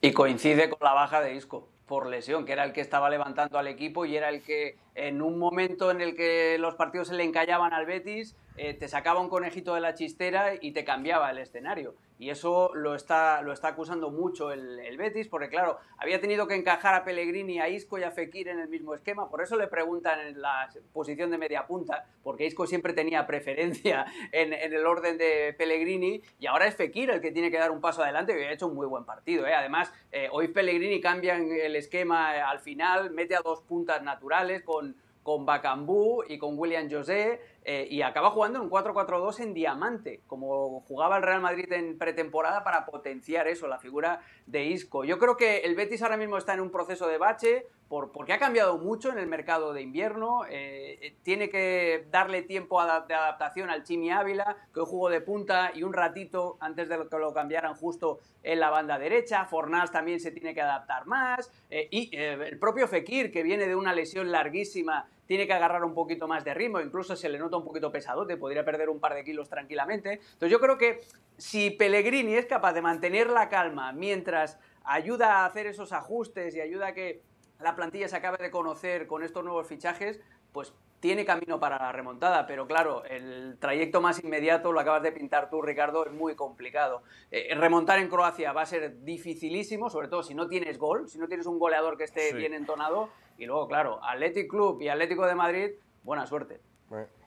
Y 0.00 0.12
coincide 0.12 0.70
con 0.70 0.78
la 0.80 0.94
baja 0.94 1.20
de 1.20 1.34
Isco 1.34 1.68
por 1.86 2.06
lesión, 2.06 2.44
que 2.44 2.52
era 2.52 2.64
el 2.64 2.72
que 2.72 2.80
estaba 2.80 3.10
levantando 3.10 3.58
al 3.58 3.66
equipo 3.66 4.06
y 4.06 4.16
era 4.16 4.28
el 4.28 4.42
que 4.42 4.76
en 4.94 5.20
un 5.22 5.38
momento 5.38 5.90
en 5.90 6.00
el 6.00 6.16
que 6.16 6.56
los 6.58 6.74
partidos 6.74 7.08
se 7.08 7.14
le 7.14 7.24
encallaban 7.24 7.72
al 7.72 7.86
Betis, 7.86 8.36
eh, 8.56 8.74
te 8.74 8.88
sacaba 8.88 9.20
un 9.20 9.28
conejito 9.28 9.74
de 9.74 9.80
la 9.80 9.94
chistera 9.94 10.54
y 10.60 10.72
te 10.72 10.84
cambiaba 10.84 11.30
el 11.30 11.38
escenario. 11.38 11.94
Y 12.18 12.30
eso 12.30 12.70
lo 12.74 12.94
está, 12.94 13.42
lo 13.42 13.52
está 13.52 13.68
acusando 13.68 14.10
mucho 14.10 14.52
el, 14.52 14.78
el, 14.78 14.96
Betis, 14.96 15.28
porque 15.28 15.48
claro, 15.48 15.78
había 15.98 16.20
tenido 16.20 16.46
que 16.46 16.54
encajar 16.54 16.94
a 16.94 17.04
Pellegrini, 17.04 17.60
a 17.60 17.68
Isco 17.68 17.98
y 17.98 18.04
a 18.04 18.12
Fekir 18.12 18.48
en 18.48 18.60
el 18.60 18.68
mismo 18.68 18.94
esquema. 18.94 19.28
Por 19.28 19.42
eso 19.42 19.56
le 19.56 19.66
preguntan 19.66 20.20
en 20.20 20.40
la 20.40 20.68
posición 20.92 21.30
de 21.30 21.38
media 21.38 21.66
punta, 21.66 22.06
porque 22.22 22.46
Isco 22.46 22.66
siempre 22.66 22.92
tenía 22.92 23.26
preferencia 23.26 24.06
en, 24.32 24.52
en 24.52 24.72
el 24.72 24.86
orden 24.86 25.18
de 25.18 25.54
Pellegrini, 25.58 26.22
y 26.38 26.46
ahora 26.46 26.66
es 26.66 26.76
Fekir 26.76 27.10
el 27.10 27.20
que 27.20 27.32
tiene 27.32 27.50
que 27.50 27.58
dar 27.58 27.70
un 27.70 27.80
paso 27.80 28.02
adelante 28.02 28.38
y 28.38 28.44
ha 28.44 28.52
hecho 28.52 28.68
un 28.68 28.74
muy 28.74 28.86
buen 28.86 29.04
partido. 29.04 29.46
¿eh? 29.46 29.54
Además, 29.54 29.92
eh, 30.12 30.28
hoy 30.30 30.48
Pellegrini 30.48 31.00
cambia 31.00 31.36
el 31.36 31.74
esquema 31.76 32.48
al 32.48 32.60
final, 32.60 33.10
mete 33.10 33.34
a 33.34 33.40
dos 33.40 33.60
puntas 33.62 34.02
naturales 34.02 34.62
con 34.62 34.96
con 35.24 35.44
Bacambú 35.46 36.22
y 36.28 36.38
con 36.38 36.56
William 36.56 36.88
José 36.88 37.40
eh, 37.64 37.88
y 37.90 38.02
acaba 38.02 38.30
jugando 38.30 38.58
en 38.58 38.66
un 38.66 38.70
4-4-2 38.70 39.40
en 39.40 39.54
diamante, 39.54 40.20
como 40.26 40.82
jugaba 40.82 41.16
el 41.16 41.22
Real 41.22 41.40
Madrid 41.40 41.72
en 41.72 41.96
pretemporada 41.96 42.62
para 42.62 42.84
potenciar 42.84 43.48
eso, 43.48 43.66
la 43.66 43.78
figura 43.78 44.20
de 44.46 44.66
Isco. 44.66 45.02
Yo 45.04 45.18
creo 45.18 45.38
que 45.38 45.60
el 45.60 45.74
Betis 45.74 46.02
ahora 46.02 46.18
mismo 46.18 46.36
está 46.36 46.52
en 46.52 46.60
un 46.60 46.70
proceso 46.70 47.08
de 47.08 47.16
bache 47.16 47.66
por, 47.88 48.12
porque 48.12 48.34
ha 48.34 48.38
cambiado 48.38 48.76
mucho 48.76 49.10
en 49.10 49.18
el 49.18 49.26
mercado 49.26 49.72
de 49.72 49.80
invierno, 49.80 50.44
eh, 50.44 50.98
eh 51.00 51.16
tiene 51.22 51.48
que 51.48 52.06
darle 52.10 52.42
tiempo 52.42 52.84
de 52.84 53.14
adaptación 53.14 53.70
al 53.70 53.82
Chimi 53.82 54.10
Ávila, 54.10 54.58
que 54.74 54.80
hoy 54.80 54.86
jugó 54.86 55.08
de 55.08 55.22
punta 55.22 55.72
y 55.74 55.84
un 55.84 55.94
ratito 55.94 56.58
antes 56.60 56.90
de 56.90 57.08
que 57.08 57.18
lo 57.18 57.32
cambiaran 57.32 57.74
justo 57.76 58.18
en 58.42 58.60
la 58.60 58.68
banda 58.68 58.98
derecha, 58.98 59.46
Fornals 59.46 59.90
también 59.90 60.20
se 60.20 60.32
tiene 60.32 60.52
que 60.52 60.60
adaptar 60.60 61.06
más, 61.06 61.50
y 61.70 62.14
el 62.14 62.58
propio 62.58 62.86
Fekir, 62.88 63.32
que 63.32 63.42
viene 63.42 63.66
de 63.66 63.74
una 63.74 63.94
lesión 63.94 64.30
larguísima, 64.30 65.06
tiene 65.26 65.46
que 65.46 65.52
agarrar 65.52 65.84
un 65.84 65.94
poquito 65.94 66.28
más 66.28 66.44
de 66.44 66.54
ritmo, 66.54 66.80
incluso 66.80 67.16
se 67.16 67.28
le 67.28 67.38
nota 67.38 67.56
un 67.56 67.64
poquito 67.64 67.90
pesadote, 67.90 68.36
podría 68.36 68.64
perder 68.64 68.88
un 68.88 69.00
par 69.00 69.14
de 69.14 69.24
kilos 69.24 69.48
tranquilamente. 69.48 70.14
Entonces 70.14 70.50
yo 70.50 70.60
creo 70.60 70.78
que 70.78 71.00
si 71.36 71.70
Pellegrini 71.70 72.34
es 72.34 72.46
capaz 72.46 72.72
de 72.72 72.82
mantener 72.82 73.28
la 73.30 73.48
calma 73.48 73.92
mientras 73.92 74.58
ayuda 74.84 75.38
a 75.38 75.46
hacer 75.46 75.66
esos 75.66 75.92
ajustes 75.92 76.54
y 76.54 76.60
ayuda 76.60 76.88
a 76.88 76.94
que 76.94 77.22
la 77.60 77.74
plantilla 77.74 78.08
se 78.08 78.16
acabe 78.16 78.38
de 78.38 78.50
conocer 78.50 79.06
con 79.06 79.22
estos 79.22 79.44
nuevos 79.44 79.66
fichajes, 79.66 80.20
pues 80.52 80.74
tiene 81.04 81.26
camino 81.26 81.60
para 81.60 81.76
la 81.76 81.92
remontada, 81.92 82.46
pero 82.46 82.66
claro, 82.66 83.04
el 83.04 83.58
trayecto 83.60 84.00
más 84.00 84.24
inmediato, 84.24 84.72
lo 84.72 84.80
acabas 84.80 85.02
de 85.02 85.12
pintar 85.12 85.50
tú, 85.50 85.60
Ricardo, 85.60 86.06
es 86.06 86.12
muy 86.12 86.34
complicado. 86.34 87.02
Eh, 87.30 87.54
remontar 87.54 87.98
en 87.98 88.08
Croacia 88.08 88.54
va 88.54 88.62
a 88.62 88.66
ser 88.66 89.04
dificilísimo, 89.04 89.90
sobre 89.90 90.08
todo 90.08 90.22
si 90.22 90.34
no 90.34 90.48
tienes 90.48 90.78
gol, 90.78 91.06
si 91.10 91.18
no 91.18 91.28
tienes 91.28 91.44
un 91.44 91.58
goleador 91.58 91.98
que 91.98 92.04
esté 92.04 92.30
sí. 92.30 92.36
bien 92.36 92.54
entonado. 92.54 93.10
Y 93.36 93.44
luego, 93.44 93.68
claro, 93.68 94.02
Athletic 94.02 94.48
Club 94.48 94.80
y 94.80 94.88
Atlético 94.88 95.26
de 95.26 95.34
Madrid, 95.34 95.70
buena 96.04 96.24
suerte. 96.26 96.62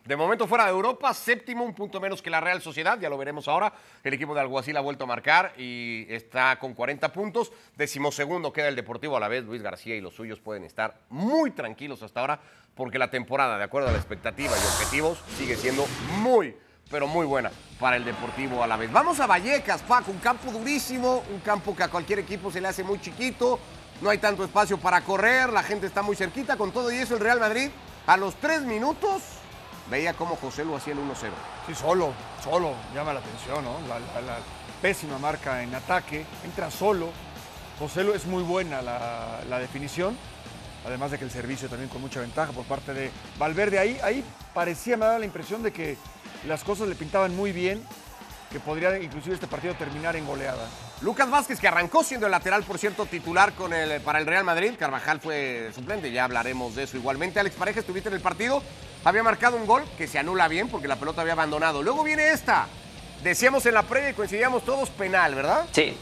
De 0.08 0.16
momento 0.16 0.48
fuera 0.48 0.64
de 0.64 0.72
Europa, 0.72 1.14
séptimo, 1.14 1.66
un 1.66 1.74
punto 1.74 2.00
menos 2.00 2.22
que 2.22 2.30
la 2.30 2.40
Real 2.40 2.62
Sociedad, 2.62 2.98
ya 2.98 3.10
lo 3.10 3.18
veremos 3.18 3.50
ahora. 3.50 3.74
El 4.02 4.14
equipo 4.14 4.34
de 4.34 4.40
Alguacil 4.40 4.78
ha 4.78 4.80
vuelto 4.80 5.04
a 5.04 5.08
marcar 5.08 5.54
y 5.58 6.06
está 6.08 6.58
con 6.60 6.74
40 6.74 7.12
puntos. 7.12 7.52
Decimosegundo 7.76 8.54
queda 8.54 8.70
el 8.70 8.78
Deportivo 8.78 9.18
a 9.18 9.20
la 9.20 9.28
vez. 9.28 9.44
Luis 9.44 9.62
García 9.62 9.98
y 9.98 10.00
los 10.00 10.16
suyos 10.16 10.40
pueden 10.40 10.64
estar 10.64 11.02
muy 11.10 11.52
tranquilos 11.52 12.04
hasta 12.04 12.22
ahora 12.22 12.40
porque 12.74 12.98
la 12.98 13.10
temporada, 13.10 13.58
de 13.58 13.66
acuerdo 13.66 13.90
a 13.90 13.92
la 13.92 13.98
expectativa 13.98 14.52
y 14.52 14.76
objetivos, 14.76 15.22
sigue 15.38 15.58
siendo 15.58 15.86
muy, 16.22 16.56
pero 16.90 17.06
muy 17.06 17.26
buena 17.26 17.52
para 17.78 17.98
el 17.98 18.06
Deportivo 18.06 18.64
a 18.64 18.68
la 18.68 18.78
vez. 18.78 18.90
Vamos 18.90 19.20
a 19.20 19.28
Vallecas, 19.28 19.82
Paco, 19.82 20.12
un 20.12 20.20
campo 20.20 20.54
durísimo, 20.54 21.26
un 21.34 21.42
campo 21.42 21.76
que 21.76 21.84
a 21.84 21.90
cualquier 21.90 22.20
equipo 22.20 22.50
se 22.50 22.62
le 22.62 22.70
hace 22.70 22.86
muy 22.86 23.02
chiquito, 23.02 23.60
no 24.02 24.10
hay 24.10 24.20
tanto 24.20 24.46
espacio 24.46 24.78
para 24.78 25.02
correr, 25.02 25.52
la 25.52 25.64
gente 25.64 25.86
está 25.86 26.02
muy 26.02 26.16
cerquita, 26.16 26.56
con 26.56 26.72
todo 26.72 26.94
y 26.94 26.96
eso 26.96 27.16
el 27.16 27.20
Real 27.20 27.42
Madrid 27.42 27.72
a 28.06 28.16
los 28.16 28.36
tres 28.36 28.62
minutos 28.62 29.37
veía 29.90 30.14
cómo 30.14 30.36
José 30.36 30.66
lo 30.66 30.76
hacía 30.76 30.94
el 30.94 31.00
1-0. 31.00 31.14
Sí, 31.68 31.76
solo, 31.76 32.14
solo, 32.44 32.74
llama 32.94 33.14
la 33.14 33.20
atención, 33.20 33.64
¿no? 33.64 33.78
La, 33.88 34.38
pésima 34.82 35.18
marca 35.18 35.64
en 35.64 35.74
ataque, 35.74 36.24
entra 36.46 36.70
solo. 36.70 37.10
José 37.80 38.04
lo 38.04 38.14
es 38.14 38.26
muy 38.26 38.44
buena 38.44 38.82
la, 38.84 39.40
la, 39.50 39.58
definición, 39.58 40.16
además 40.86 41.10
de 41.10 41.18
que 41.18 41.26
el 41.26 41.32
servicio 41.32 41.68
también 41.68 41.90
con 41.90 42.00
mucha 42.00 42.20
ventaja 42.20 42.52
por 42.52 42.66
parte 42.66 42.94
de 42.94 43.12
Valverde. 43.40 43.80
Ahí, 43.80 44.00
ahí 44.04 44.24
parecía, 44.54 44.96
me 44.96 45.06
daba 45.06 45.18
la 45.18 45.26
impresión 45.26 45.64
de 45.64 45.74
que 45.74 45.98
las 46.46 46.64
cosas 46.64 46.88
le 46.88 46.96
pintaban 46.96 47.36
muy 47.36 47.52
bien, 47.52 47.84
que 48.52 48.60
podría 48.60 48.98
inclusive 49.00 49.36
este 49.36 49.48
partido 49.48 49.74
terminar 49.76 50.16
en 50.16 50.26
goleada. 50.26 50.68
Lucas 51.02 51.30
Vázquez, 51.30 51.60
que 51.60 51.68
arrancó 51.68 52.04
siendo 52.04 52.26
el 52.28 52.32
lateral, 52.32 52.64
por 52.64 52.78
cierto, 52.78 53.06
titular 53.06 53.54
con 53.54 53.74
el, 53.74 54.02
para 54.02 54.20
el 54.20 54.26
Real 54.26 54.44
Madrid. 54.44 54.74
Carvajal 54.78 55.20
fue 55.20 55.72
suplente, 55.76 56.12
ya 56.12 56.24
hablaremos 56.24 56.76
de 56.76 56.84
eso 56.84 56.98
igualmente. 56.98 57.40
Alex 57.40 57.56
Pareja, 57.56 57.82
estuviste 57.82 58.10
en 58.10 58.16
el 58.16 58.22
partido, 58.22 58.64
había 59.04 59.24
marcado 59.24 59.58
un 59.58 59.66
gol 59.66 59.84
que 59.98 60.08
se 60.08 60.18
anula 60.18 60.48
bien 60.48 60.70
porque 60.70 60.88
la 60.88 60.96
pelota 60.96 61.22
había 61.22 61.34
abandonado. 61.34 61.84
Luego 61.84 62.04
viene 62.04 62.32
esta. 62.32 62.68
Decíamos 63.24 63.66
en 63.66 63.74
la 63.74 63.84
previa 63.84 64.12
y 64.12 64.14
coincidíamos 64.14 64.64
todos 64.64 64.90
penal, 64.90 65.36
¿verdad? 65.36 65.66
Sí. 65.72 65.98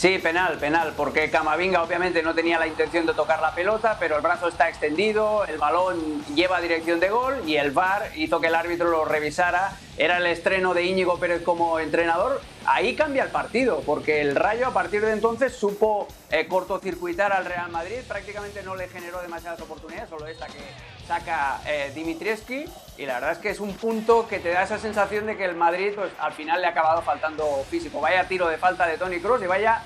Sí, 0.00 0.16
penal, 0.16 0.56
penal, 0.56 0.94
porque 0.96 1.28
Camavinga 1.28 1.82
obviamente 1.82 2.22
no 2.22 2.34
tenía 2.34 2.58
la 2.58 2.66
intención 2.66 3.04
de 3.04 3.12
tocar 3.12 3.42
la 3.42 3.54
pelota, 3.54 3.98
pero 4.00 4.16
el 4.16 4.22
brazo 4.22 4.48
está 4.48 4.66
extendido, 4.70 5.44
el 5.44 5.58
balón 5.58 6.24
lleva 6.34 6.58
dirección 6.62 7.00
de 7.00 7.10
gol 7.10 7.42
y 7.46 7.56
el 7.56 7.70
VAR 7.70 8.10
hizo 8.16 8.40
que 8.40 8.46
el 8.46 8.54
árbitro 8.54 8.88
lo 8.88 9.04
revisara. 9.04 9.76
Era 9.98 10.16
el 10.16 10.24
estreno 10.24 10.72
de 10.72 10.84
Íñigo 10.84 11.18
Pérez 11.18 11.42
como 11.42 11.78
entrenador. 11.78 12.40
Ahí 12.64 12.96
cambia 12.96 13.24
el 13.24 13.28
partido, 13.28 13.82
porque 13.84 14.22
el 14.22 14.36
Rayo 14.36 14.68
a 14.68 14.72
partir 14.72 15.02
de 15.02 15.12
entonces 15.12 15.54
supo 15.54 16.08
eh, 16.30 16.46
cortocircuitar 16.48 17.34
al 17.34 17.44
Real 17.44 17.70
Madrid, 17.70 17.98
prácticamente 18.08 18.62
no 18.62 18.76
le 18.76 18.88
generó 18.88 19.20
demasiadas 19.20 19.60
oportunidades, 19.60 20.08
solo 20.08 20.26
esta 20.28 20.46
que 20.46 20.62
saca 21.06 21.60
eh, 21.66 21.92
Dimitrievski 21.94 22.64
y 23.00 23.06
la 23.06 23.14
verdad 23.14 23.32
es 23.32 23.38
que 23.38 23.48
es 23.48 23.60
un 23.60 23.72
punto 23.72 24.28
que 24.28 24.40
te 24.40 24.50
da 24.50 24.62
esa 24.62 24.78
sensación 24.78 25.24
de 25.24 25.34
que 25.34 25.46
el 25.46 25.56
Madrid 25.56 25.92
pues, 25.94 26.12
al 26.18 26.34
final 26.34 26.60
le 26.60 26.66
ha 26.66 26.70
acabado 26.70 27.00
faltando 27.00 27.64
físico. 27.70 27.98
Vaya 27.98 28.28
tiro 28.28 28.46
de 28.46 28.58
falta 28.58 28.86
de 28.86 28.98
Tony 28.98 29.20
Kroos 29.20 29.42
y 29.42 29.46
vaya 29.46 29.82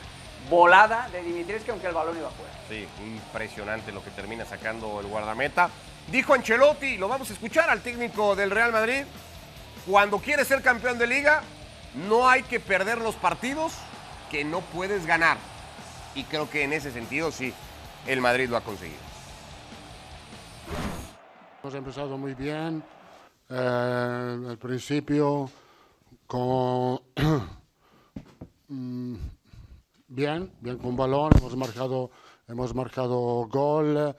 volada 0.50 1.08
de 1.12 1.22
Dimitrievski 1.22 1.70
aunque 1.70 1.86
el 1.86 1.94
balón 1.94 2.18
iba 2.18 2.28
fuera. 2.30 2.52
Sí, 2.68 2.88
impresionante 3.04 3.92
lo 3.92 4.02
que 4.02 4.10
termina 4.10 4.44
sacando 4.44 4.98
el 4.98 5.06
guardameta. 5.06 5.70
Dijo 6.08 6.34
Ancelotti, 6.34 6.96
lo 6.96 7.06
vamos 7.06 7.30
a 7.30 7.34
escuchar 7.34 7.70
al 7.70 7.82
técnico 7.82 8.34
del 8.34 8.50
Real 8.50 8.72
Madrid, 8.72 9.04
cuando 9.86 10.18
quieres 10.18 10.48
ser 10.48 10.60
campeón 10.60 10.98
de 10.98 11.06
liga, 11.06 11.42
no 12.08 12.28
hay 12.28 12.42
que 12.42 12.58
perder 12.58 12.98
los 12.98 13.14
partidos 13.14 13.74
que 14.28 14.44
no 14.44 14.60
puedes 14.60 15.06
ganar. 15.06 15.36
Y 16.16 16.24
creo 16.24 16.50
que 16.50 16.64
en 16.64 16.72
ese 16.72 16.90
sentido 16.90 17.30
sí, 17.30 17.54
el 18.08 18.20
Madrid 18.20 18.48
lo 18.48 18.56
ha 18.56 18.62
conseguido. 18.62 18.98
Hemos 21.62 21.74
empezado 21.76 22.18
muy 22.18 22.34
bien. 22.34 22.82
Eh, 23.50 24.46
al 24.48 24.58
principio 24.58 25.50
con 26.26 27.00
mm, 28.68 29.14
bien, 30.08 30.50
bien 30.60 30.78
con 30.78 30.96
balón, 30.96 31.30
hemos 31.36 31.54
marcado, 31.56 32.10
hemos 32.48 32.74
marcado 32.74 33.46
gol, 33.46 34.16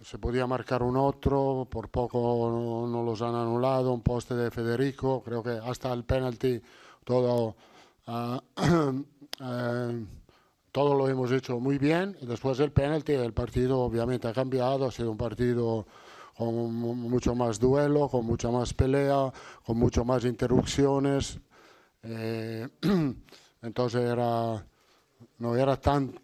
se 0.00 0.18
podía 0.18 0.46
marcar 0.46 0.82
un 0.82 0.96
otro, 0.96 1.68
por 1.70 1.90
poco 1.90 2.86
no, 2.90 3.02
los 3.02 3.20
han 3.20 3.34
anulado, 3.34 3.92
un 3.92 4.02
poste 4.02 4.34
de 4.34 4.50
Federico, 4.50 5.22
creo 5.22 5.42
que 5.42 5.50
hasta 5.50 5.92
el 5.92 6.04
penalti 6.04 6.60
todo, 7.04 7.54
ah, 8.06 8.42
eh, 9.40 10.06
todo 10.72 10.94
lo 10.94 11.08
hemos 11.08 11.30
hecho 11.30 11.60
muy 11.60 11.76
bien. 11.76 12.16
Después 12.22 12.56
del 12.56 12.72
penalti 12.72 13.12
el 13.12 13.34
partido 13.34 13.80
obviamente 13.80 14.28
ha 14.28 14.32
cambiado, 14.32 14.86
ha 14.86 14.90
sido 14.90 15.10
un 15.10 15.18
partido 15.18 15.86
con 16.36 16.74
mucho 16.74 17.34
más 17.34 17.58
duelo, 17.58 18.08
con 18.08 18.26
mucha 18.26 18.50
más 18.50 18.74
pelea, 18.74 19.32
con 19.64 19.78
mucho 19.78 20.04
más 20.04 20.24
interrupciones. 20.24 21.38
Eh, 22.02 22.68
entonces 23.62 24.00
era, 24.00 24.64
no 25.38 25.56
era 25.56 25.76
tan 25.76 26.18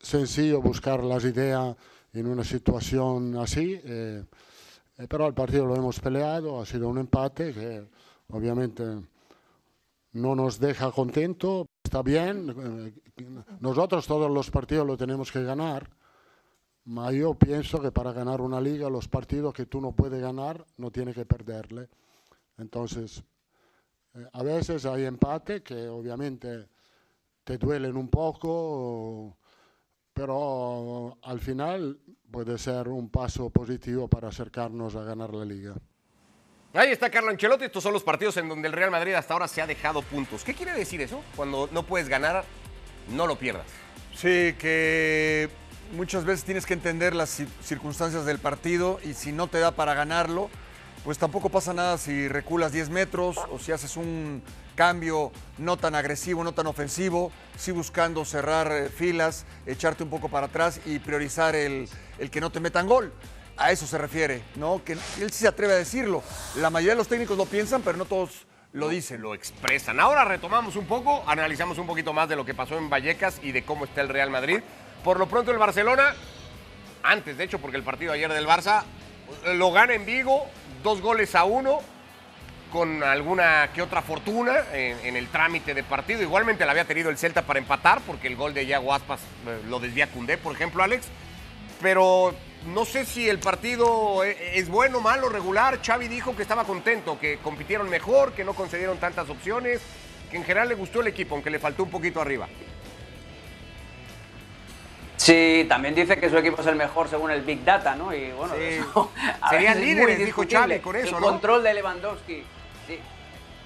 sencillo 0.00 0.60
buscar 0.60 1.02
las 1.02 1.24
ideas 1.24 1.76
en 2.12 2.26
una 2.26 2.44
situación 2.44 3.36
así, 3.36 3.80
eh, 3.84 4.24
eh, 4.98 5.06
pero 5.08 5.26
el 5.26 5.34
partido 5.34 5.66
lo 5.66 5.76
hemos 5.76 5.98
peleado, 5.98 6.60
ha 6.60 6.66
sido 6.66 6.88
un 6.88 6.98
empate 6.98 7.52
que 7.52 7.88
obviamente 8.28 8.84
no 10.12 10.34
nos 10.36 10.60
deja 10.60 10.92
contento, 10.92 11.66
está 11.82 12.02
bien, 12.02 12.94
nosotros 13.58 14.06
todos 14.06 14.30
los 14.30 14.50
partidos 14.50 14.86
lo 14.86 14.96
tenemos 14.96 15.32
que 15.32 15.42
ganar, 15.42 15.90
Ma 16.86 17.10
yo 17.12 17.34
pienso 17.34 17.80
que 17.80 17.90
para 17.90 18.12
ganar 18.12 18.40
una 18.40 18.60
liga 18.60 18.90
los 18.90 19.08
partidos 19.08 19.54
que 19.54 19.66
tú 19.66 19.80
no 19.80 19.92
puedes 19.92 20.20
ganar 20.20 20.64
no 20.76 20.90
tienes 20.90 21.14
que 21.14 21.24
perderle. 21.24 21.88
Entonces, 22.58 23.22
eh, 24.14 24.26
a 24.32 24.42
veces 24.42 24.84
hay 24.84 25.04
empate 25.04 25.62
que 25.62 25.88
obviamente 25.88 26.68
te 27.42 27.56
duelen 27.56 27.96
un 27.96 28.08
poco, 28.08 29.38
pero 30.12 31.16
al 31.22 31.40
final 31.40 31.98
puede 32.30 32.58
ser 32.58 32.88
un 32.88 33.08
paso 33.08 33.48
positivo 33.48 34.08
para 34.08 34.28
acercarnos 34.28 34.94
a 34.96 35.04
ganar 35.04 35.32
la 35.32 35.44
liga. 35.44 35.74
Ahí 36.74 36.90
está 36.90 37.08
Carlo 37.08 37.30
Ancelotti, 37.30 37.66
estos 37.66 37.82
son 37.82 37.92
los 37.92 38.02
partidos 38.02 38.36
en 38.36 38.48
donde 38.48 38.66
el 38.66 38.72
Real 38.72 38.90
Madrid 38.90 39.14
hasta 39.14 39.32
ahora 39.32 39.46
se 39.46 39.62
ha 39.62 39.66
dejado 39.66 40.02
puntos. 40.02 40.42
¿Qué 40.42 40.54
quiere 40.54 40.72
decir 40.72 41.00
eso? 41.00 41.22
Cuando 41.36 41.68
no 41.70 41.84
puedes 41.84 42.08
ganar, 42.08 42.44
no 43.10 43.26
lo 43.26 43.38
pierdas. 43.38 43.66
Sí, 44.12 44.54
que 44.58 45.48
muchas 45.92 46.24
veces 46.24 46.44
tienes 46.44 46.66
que 46.66 46.74
entender 46.74 47.14
las 47.14 47.42
circunstancias 47.62 48.24
del 48.24 48.38
partido 48.38 48.98
y 49.04 49.14
si 49.14 49.32
no 49.32 49.46
te 49.46 49.58
da 49.58 49.72
para 49.72 49.94
ganarlo, 49.94 50.50
pues 51.04 51.18
tampoco 51.18 51.50
pasa 51.50 51.74
nada 51.74 51.98
si 51.98 52.28
reculas 52.28 52.72
10 52.72 52.90
metros 52.90 53.36
o 53.50 53.58
si 53.58 53.72
haces 53.72 53.96
un 53.96 54.42
cambio 54.74 55.32
no 55.58 55.76
tan 55.76 55.94
agresivo, 55.94 56.42
no 56.42 56.52
tan 56.52 56.66
ofensivo, 56.66 57.30
sí 57.56 57.72
buscando 57.72 58.24
cerrar 58.24 58.72
eh, 58.72 58.88
filas, 58.88 59.44
echarte 59.66 60.02
un 60.02 60.10
poco 60.10 60.28
para 60.28 60.46
atrás 60.46 60.80
y 60.86 60.98
priorizar 60.98 61.54
el, 61.54 61.88
el 62.18 62.30
que 62.30 62.40
no 62.40 62.50
te 62.50 62.60
metan 62.60 62.86
gol. 62.86 63.12
A 63.56 63.70
eso 63.70 63.86
se 63.86 63.98
refiere, 63.98 64.42
¿no? 64.56 64.82
Que 64.82 64.94
él 64.94 65.30
sí 65.30 65.40
se 65.40 65.48
atreve 65.48 65.74
a 65.74 65.76
decirlo. 65.76 66.24
La 66.56 66.70
mayoría 66.70 66.92
de 66.94 66.98
los 66.98 67.08
técnicos 67.08 67.36
lo 67.36 67.46
piensan, 67.46 67.82
pero 67.82 67.96
no 67.96 68.04
todos 68.04 68.46
lo 68.72 68.88
dicen. 68.88 69.22
Lo 69.22 69.34
expresan. 69.34 70.00
Ahora 70.00 70.24
retomamos 70.24 70.74
un 70.74 70.86
poco, 70.86 71.22
analizamos 71.26 71.78
un 71.78 71.86
poquito 71.86 72.12
más 72.12 72.28
de 72.28 72.34
lo 72.34 72.44
que 72.44 72.54
pasó 72.54 72.76
en 72.76 72.90
Vallecas 72.90 73.38
y 73.42 73.52
de 73.52 73.64
cómo 73.64 73.84
está 73.84 74.00
el 74.00 74.08
Real 74.08 74.30
Madrid. 74.30 74.60
Por 75.04 75.18
lo 75.18 75.26
pronto 75.26 75.50
el 75.50 75.58
Barcelona, 75.58 76.14
antes 77.02 77.36
de 77.36 77.44
hecho, 77.44 77.58
porque 77.58 77.76
el 77.76 77.82
partido 77.82 78.14
ayer 78.14 78.32
del 78.32 78.46
Barça, 78.46 78.84
lo 79.54 79.70
gana 79.70 79.92
en 79.92 80.06
Vigo, 80.06 80.46
dos 80.82 81.02
goles 81.02 81.34
a 81.34 81.44
uno, 81.44 81.80
con 82.72 83.02
alguna 83.02 83.70
que 83.74 83.82
otra 83.82 84.00
fortuna 84.00 84.54
en, 84.72 85.14
el 85.14 85.28
trámite 85.28 85.74
de 85.74 85.82
partido. 85.82 86.22
Igualmente 86.22 86.64
la 86.64 86.72
había 86.72 86.86
tenido 86.86 87.10
el 87.10 87.18
Celta 87.18 87.42
para 87.42 87.58
empatar, 87.58 88.00
porque 88.06 88.28
el 88.28 88.36
gol 88.36 88.54
de 88.54 88.64
Iago 88.64 88.94
Aspas 88.94 89.20
eh, 89.46 89.60
lo 89.68 89.78
desvía 89.78 90.06
Cundé, 90.06 90.38
por 90.38 90.54
ejemplo, 90.54 90.82
Alex. 90.82 91.06
Pero 91.82 92.34
no 92.66 92.86
sé 92.86 93.04
si 93.04 93.28
el 93.28 93.38
partido 93.38 94.24
e, 94.24 94.58
es 94.58 94.70
bueno, 94.70 95.02
malo, 95.02 95.28
regular. 95.28 95.80
Xavi 95.84 96.08
dijo 96.08 96.34
que 96.34 96.42
estaba 96.42 96.64
contento, 96.64 97.20
que 97.20 97.36
compitieron 97.42 97.90
mejor, 97.90 98.32
que 98.32 98.42
no 98.42 98.54
concedieron 98.54 98.96
tantas 98.96 99.28
opciones, 99.28 99.82
que 100.30 100.38
en 100.38 100.44
general 100.44 100.70
le 100.70 100.74
gustó 100.74 101.02
el 101.02 101.08
equipo, 101.08 101.34
aunque 101.34 101.50
le 101.50 101.58
faltó 101.58 101.82
un 101.82 101.90
poquito 101.90 102.22
arriba. 102.22 102.48
Sí, 105.16 105.66
también 105.68 105.94
dice 105.94 106.18
que 106.18 106.28
su 106.28 106.36
equipo 106.36 106.60
es 106.60 106.66
el 106.66 106.76
mejor 106.76 107.08
según 107.08 107.30
el 107.30 107.42
Big 107.42 107.64
Data, 107.64 107.94
¿no? 107.94 108.14
Y 108.14 108.30
bueno, 108.32 108.54
serían 109.50 109.80
líderes, 109.80 110.18
dijo 110.18 110.42
Xavi 110.48 110.80
con 110.80 110.96
eso, 110.96 111.16
el 111.16 111.22
control 111.22 111.62
de 111.62 111.74
Lewandowski. 111.74 112.44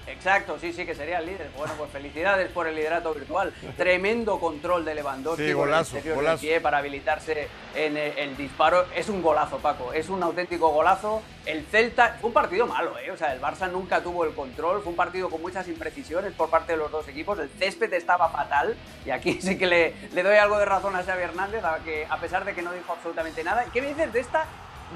Sí. 0.09 0.29
Exacto, 0.29 0.57
sí, 0.59 0.73
sí, 0.73 0.85
que 0.85 0.95
sería 0.95 1.19
el 1.19 1.25
líder. 1.25 1.49
Bueno, 1.57 1.73
pues 1.77 1.91
felicidades 1.91 2.51
por 2.51 2.67
el 2.67 2.75
liderato 2.75 3.13
virtual. 3.13 3.53
Tremendo 3.77 4.39
control 4.39 4.85
de 4.85 4.95
Lewandowski 4.95 5.47
sí, 5.47 5.53
golazo, 5.53 5.97
golazo. 6.15 6.41
pie 6.41 6.61
para 6.61 6.79
habilitarse 6.79 7.47
en 7.75 7.97
el, 7.97 8.35
disparo. 8.37 8.85
Es 8.95 9.09
un 9.09 9.21
golazo, 9.21 9.57
Paco. 9.57 9.93
Es 9.93 10.09
un 10.09 10.21
auténtico 10.23 10.69
golazo. 10.69 11.21
El 11.45 11.65
Celta 11.65 12.17
fue 12.19 12.29
un 12.29 12.33
partido 12.33 12.67
malo, 12.67 12.97
¿eh? 12.99 13.11
O 13.11 13.17
sea, 13.17 13.33
el 13.33 13.41
Barça 13.41 13.71
nunca 13.71 14.01
tuvo 14.01 14.25
el 14.25 14.33
control. 14.33 14.81
Fue 14.81 14.91
un 14.91 14.95
partido 14.95 15.29
con 15.29 15.41
muchas 15.41 15.67
imprecisiones 15.67 16.33
por 16.33 16.49
parte 16.49 16.73
de 16.73 16.77
los 16.77 16.91
dos 16.91 17.07
equipos. 17.07 17.39
El 17.39 17.49
césped 17.49 17.91
estaba 17.93 18.29
fatal. 18.29 18.75
Y 19.05 19.11
aquí 19.11 19.33
sí 19.41 19.57
que 19.57 19.67
le, 19.67 19.93
le 20.13 20.23
doy 20.23 20.37
algo 20.37 20.57
de 20.59 20.65
razón 20.65 20.95
a 20.95 21.03
Xavi 21.03 21.23
Hernández, 21.23 21.63
a, 21.63 21.79
que, 21.79 22.05
a 22.09 22.17
pesar 22.17 22.45
de 22.45 22.53
que 22.53 22.61
no 22.61 22.71
dijo 22.73 22.93
absolutamente 22.93 23.43
nada. 23.43 23.65
¿Qué 23.71 23.81
me 23.81 23.89
dices 23.89 24.11
de 24.13 24.19
esta 24.19 24.45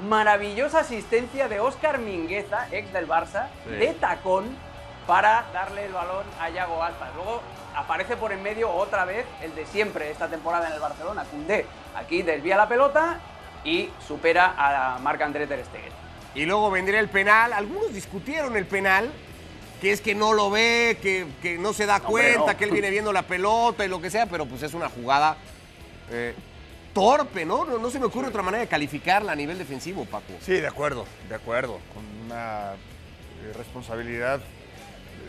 maravillosa 0.08 0.80
asistencia 0.80 1.48
de 1.48 1.60
Óscar 1.60 1.98
Mingueza, 1.98 2.68
ex 2.72 2.92
del 2.92 3.08
Barça, 3.08 3.48
de 3.66 3.92
tacón? 3.94 4.56
Para 5.06 5.46
darle 5.52 5.86
el 5.86 5.92
balón 5.92 6.24
a 6.40 6.50
Yago 6.50 6.82
Aspas. 6.82 7.14
Luego 7.14 7.42
aparece 7.74 8.16
por 8.16 8.32
en 8.32 8.42
medio 8.42 8.70
otra 8.70 9.04
vez 9.04 9.26
el 9.42 9.54
de 9.54 9.66
siempre 9.66 10.10
esta 10.10 10.28
temporada 10.28 10.68
en 10.68 10.74
el 10.74 10.80
Barcelona, 10.80 11.24
Cundé. 11.24 11.66
Aquí 11.94 12.22
desvía 12.22 12.56
la 12.56 12.68
pelota 12.68 13.20
y 13.64 13.90
supera 14.06 14.54
a 14.56 14.98
Marc-André 14.98 15.46
Ter 15.46 15.64
Stegen. 15.64 15.92
Y 16.34 16.46
luego 16.46 16.70
vendría 16.70 17.00
el 17.00 17.08
penal. 17.08 17.52
Algunos 17.52 17.92
discutieron 17.92 18.56
el 18.56 18.66
penal, 18.66 19.10
que 19.80 19.92
es 19.92 20.00
que 20.00 20.14
no 20.14 20.32
lo 20.32 20.50
ve, 20.50 20.98
que, 21.00 21.58
no 21.58 21.72
se 21.72 21.86
da 21.86 22.00
cuenta, 22.00 22.56
que 22.56 22.64
él 22.64 22.70
viene 22.70 22.90
viendo 22.90 23.12
la 23.12 23.22
pelota 23.22 23.84
y 23.84 23.88
lo 23.88 24.00
que 24.00 24.10
sea, 24.10 24.26
pero 24.26 24.46
pues 24.46 24.62
es 24.62 24.74
una 24.74 24.88
jugada 24.88 25.36
eh, 26.10 26.34
torpe, 26.92 27.44
¿no? 27.44 27.64
¿no? 27.64 27.90
se 27.90 28.00
me 28.00 28.06
ocurre 28.06 28.28
otra 28.28 28.42
manera 28.42 28.62
de 28.62 28.68
calificarla 28.68 29.32
a 29.32 29.36
nivel 29.36 29.58
defensivo, 29.58 30.04
Paco. 30.04 30.32
Sí, 30.40 30.54
de 30.54 30.66
acuerdo, 30.66 31.06
de 31.28 31.34
acuerdo. 31.34 31.78
Con 31.92 32.04
una 32.26 32.72
eh, 32.72 33.52
responsabilidad 33.56 34.40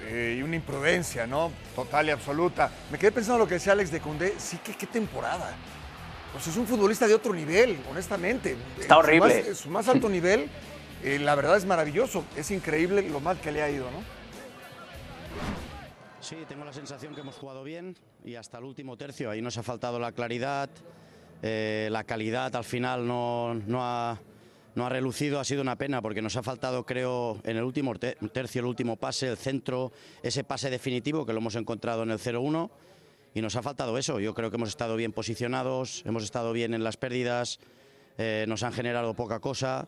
eh, 0.07 0.35
y 0.37 0.43
una 0.43 0.55
imprudencia, 0.55 1.25
¿no? 1.25 1.51
Total 1.75 2.07
y 2.07 2.11
absoluta. 2.11 2.71
Me 2.91 2.97
quedé 2.97 3.11
pensando 3.11 3.39
lo 3.39 3.47
que 3.47 3.55
decía 3.55 3.73
Alex 3.73 3.91
de 3.91 3.99
Condé. 3.99 4.35
Sí, 4.37 4.57
que 4.57 4.75
qué 4.75 4.87
temporada. 4.87 5.55
Pues 6.31 6.47
es 6.47 6.57
un 6.57 6.67
futbolista 6.67 7.07
de 7.07 7.15
otro 7.15 7.33
nivel, 7.33 7.79
honestamente. 7.89 8.55
Está 8.79 8.97
horrible. 8.97 9.55
Su 9.55 9.69
más, 9.69 9.87
alto 9.87 10.09
nivel, 10.09 10.49
eh, 11.03 11.17
la 11.19 11.33
verdad 11.35 11.57
es 11.57 11.65
maravilloso. 11.65 12.25
Es 12.35 12.51
increíble 12.51 13.09
lo 13.09 13.19
mal 13.19 13.39
que 13.39 13.51
le 13.51 13.61
ha 13.61 13.69
ido, 13.69 13.89
¿no? 13.91 14.03
Sí, 16.19 16.37
tengo 16.47 16.65
la 16.65 16.73
sensación 16.73 17.13
que 17.13 17.21
hemos 17.21 17.35
jugado 17.35 17.63
bien 17.63 17.95
y 18.23 18.35
hasta 18.35 18.57
el 18.57 18.63
último 18.63 18.97
tercio. 18.97 19.29
Ahí 19.29 19.41
nos 19.41 19.57
ha 19.57 19.63
faltado 19.63 19.99
la 19.99 20.11
claridad, 20.11 20.69
eh, 21.41 21.87
la 21.91 22.03
calidad 22.03 22.55
al 22.55 22.63
final 22.63 23.07
no, 23.07 23.53
no 23.53 23.79
ha 23.83 24.19
no 24.75 24.85
ha 24.85 24.89
relucido, 24.89 25.39
ha 25.39 25.45
sido 25.45 25.61
una 25.61 25.77
pena 25.77 26.01
porque 26.01 26.21
nos 26.21 26.35
ha 26.35 26.43
faltado, 26.43 26.85
creo, 26.85 27.39
en 27.43 27.57
el 27.57 27.63
último 27.63 27.93
tercio, 27.95 28.59
el 28.59 28.67
último 28.67 28.97
pase, 28.97 29.29
el 29.29 29.37
centro, 29.37 29.91
ese 30.21 30.43
pase 30.43 30.69
definitivo 30.69 31.25
que 31.25 31.33
lo 31.33 31.39
hemos 31.39 31.55
encontrado 31.55 32.03
en 32.03 32.11
el 32.11 32.19
0-1 32.19 32.69
y 33.33 33.41
nos 33.41 33.55
ha 33.55 33.61
faltado 33.61 33.97
eso. 33.97 34.19
Yo 34.19 34.33
creo 34.33 34.49
que 34.49 34.57
hemos 34.57 34.69
estado 34.69 34.95
bien 34.95 35.13
posicionados, 35.13 36.03
hemos 36.05 36.23
estado 36.23 36.51
bien 36.53 36.73
en 36.73 36.83
las 36.83 36.97
pérdidas, 36.97 37.59
eh, 38.17 38.45
nos 38.47 38.63
han 38.63 38.73
generado 38.73 39.13
poca 39.13 39.39
cosa 39.39 39.87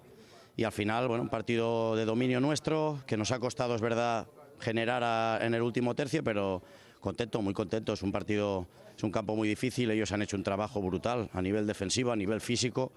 y 0.55 0.63
al 0.63 0.71
final, 0.71 1.07
bueno, 1.07 1.23
un 1.23 1.29
partido 1.29 1.95
de 1.95 2.05
dominio 2.05 2.39
nuestro 2.39 3.03
que 3.05 3.17
nos 3.17 3.31
ha 3.31 3.39
costado, 3.39 3.75
es 3.75 3.81
verdad, 3.81 4.27
generar 4.59 5.43
en 5.43 5.53
el 5.53 5.61
último 5.61 5.95
tercio, 5.95 6.23
pero 6.23 6.63
contento, 6.99 7.41
muy 7.41 7.53
contento. 7.53 7.93
Es 7.93 8.01
un 8.01 8.11
partido, 8.11 8.67
es 8.95 9.03
un 9.03 9.11
campo 9.11 9.35
muy 9.35 9.47
difícil. 9.47 9.91
Ellos 9.91 10.11
han 10.11 10.21
hecho 10.21 10.37
un 10.37 10.43
trabajo 10.43 10.81
brutal 10.81 11.29
a 11.33 11.41
nivel 11.41 11.67
defensivo, 11.67 12.11
a 12.11 12.15
nivel 12.15 12.41
físico. 12.41 12.91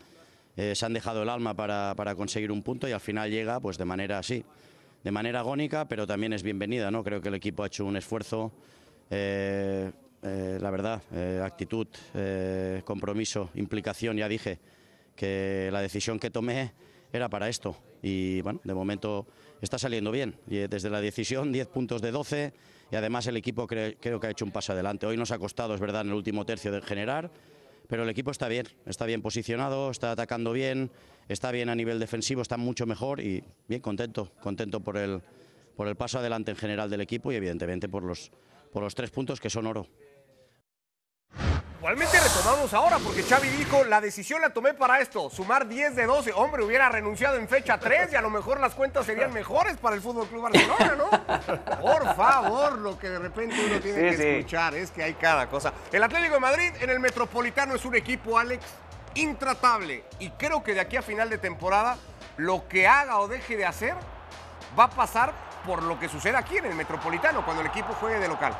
Eh, 0.57 0.75
se 0.75 0.85
han 0.85 0.93
dejado 0.93 1.23
el 1.23 1.29
alma 1.29 1.55
para, 1.55 1.95
para, 1.97 2.15
conseguir 2.15 2.51
un 2.51 2.63
punto 2.63 2.89
y 2.89 2.93
al 2.93 3.01
final 3.01 3.31
llega, 3.31 3.61
pues 3.61 3.79
de 3.79 3.85
manera 3.85 4.19
así, 4.19 4.45
de 5.05 5.11
manera 5.11 5.41
agónica, 5.41 5.87
pero 5.87 6.07
también 6.07 6.33
es 6.33 6.43
bienvenida. 6.43 6.91
¿no? 6.91 7.05
Creo 7.05 7.21
que 7.21 7.29
el 7.29 7.35
equipo 7.35 7.63
ha 7.63 7.67
hecho 7.67 7.85
un 7.85 7.97
esfuerzo. 7.97 8.53
Eh, 9.11 9.91
eh, 10.23 10.59
la 10.61 10.71
verdad, 10.71 11.03
actitud, 11.43 11.87
compromiso, 12.85 13.51
implicación, 13.55 14.19
ya 14.19 14.29
dije 14.29 14.59
que 15.17 15.71
la 15.73 15.81
decisión 15.81 16.19
que 16.19 16.31
tomé 16.31 16.73
era 17.13 17.29
para 17.29 17.49
esto 17.49 17.77
y 18.03 18.41
bueno, 18.43 18.61
de 18.65 18.75
momento 18.75 19.27
está 19.61 19.79
saliendo 19.79 20.11
bien. 20.11 20.37
Desde 20.47 20.91
la 20.91 21.01
decisión, 21.01 21.53
10 21.53 21.69
puntos 21.69 22.03
de 22.03 22.11
12 22.11 22.53
y 22.91 22.97
además 22.97 23.27
el 23.27 23.37
equipo 23.37 23.67
creo 23.67 24.21
que 24.21 24.27
ha 24.27 24.31
hecho 24.31 24.45
un 24.45 24.53
paso 24.53 24.73
adelante. 24.73 25.07
Hoy 25.07 25.17
nos 25.17 25.31
ha 25.31 25.39
costado, 25.39 25.75
es 25.75 25.81
verdad, 25.81 26.03
en 26.03 26.09
el 26.09 26.15
último 26.15 26.45
tercio 26.45 26.73
de 26.73 26.83
generar, 26.83 27.31
pero 27.91 28.05
el 28.05 28.09
equipo 28.09 28.31
está 28.31 28.47
bien, 28.47 28.69
está 28.87 29.05
bien 29.05 29.21
posicionado, 29.21 29.91
está 29.91 30.13
atacando 30.13 30.53
bien, 30.53 30.93
está 31.29 31.51
bien 31.51 31.69
a 31.69 31.75
nivel 31.75 31.99
defensivo, 31.99 32.41
está 32.41 32.57
mucho 32.57 32.87
mejor 32.87 33.19
y 33.21 33.43
bien 33.67 33.81
contento, 33.81 34.31
contento 34.41 34.79
por 34.79 34.97
el, 34.97 35.21
por 35.75 35.89
el 35.89 35.97
paso 35.97 36.21
adelante 36.21 36.53
en 36.53 36.57
general 36.57 36.89
del 36.89 37.01
equipo 37.01 37.33
y 37.33 37.35
evidentemente 37.35 37.89
por 37.89 38.05
los, 38.05 38.31
por 38.73 38.85
los 38.85 38.95
tres 38.95 39.11
puntos 39.11 39.41
que 39.41 39.51
son 39.51 39.67
oro. 39.67 39.89
Igualmente 41.81 42.21
retomamos 42.21 42.75
ahora, 42.75 42.99
porque 42.99 43.23
Xavi 43.23 43.49
dijo, 43.49 43.85
la 43.85 44.03
decisión 44.03 44.43
la 44.43 44.51
tomé 44.51 44.75
para 44.75 45.01
esto, 45.01 45.31
sumar 45.31 45.67
10 45.67 45.97
de 45.97 46.05
12. 46.05 46.35
Hombre, 46.35 46.63
hubiera 46.63 46.91
renunciado 46.91 47.39
en 47.39 47.49
fecha 47.49 47.79
3 47.79 48.13
y 48.13 48.17
a 48.17 48.21
lo 48.21 48.29
mejor 48.29 48.61
las 48.61 48.75
cuentas 48.75 49.07
serían 49.07 49.33
mejores 49.33 49.79
para 49.79 49.97
el 49.97 50.03
Fútbol 50.03 50.29
Club 50.29 50.43
Barcelona, 50.43 50.95
¿no? 50.95 51.09
Por 51.81 52.15
favor, 52.15 52.77
lo 52.77 52.99
que 52.99 53.09
de 53.09 53.19
repente 53.19 53.57
uno 53.65 53.81
tiene 53.81 54.15
que 54.15 54.37
escuchar 54.37 54.75
es 54.75 54.91
que 54.91 55.03
hay 55.03 55.15
cada 55.15 55.49
cosa. 55.49 55.73
El 55.91 56.03
Atlético 56.03 56.35
de 56.35 56.41
Madrid 56.41 56.71
en 56.81 56.91
el 56.91 57.01
Metropolitano 57.01 57.75
es 57.75 57.87
un 57.87 57.95
equipo, 57.95 58.39
Alex, 58.39 58.63
intratable. 59.15 60.05
Y 60.19 60.29
creo 60.33 60.63
que 60.63 60.75
de 60.75 60.81
aquí 60.81 60.99
a 60.99 61.03
final 61.03 61.31
de 61.31 61.39
temporada, 61.39 61.97
lo 62.37 62.69
que 62.69 62.87
haga 62.89 63.21
o 63.21 63.27
deje 63.27 63.57
de 63.57 63.65
hacer 63.65 63.95
va 64.79 64.85
a 64.85 64.91
pasar 64.91 65.33
por 65.65 65.83
lo 65.83 65.99
que 65.99 66.11
sucede 66.11 66.37
aquí 66.37 66.59
en 66.59 66.67
el 66.67 66.75
Metropolitano, 66.75 67.43
cuando 67.43 67.63
el 67.63 67.69
equipo 67.69 67.95
juegue 67.95 68.19
de 68.19 68.29
local. 68.29 68.55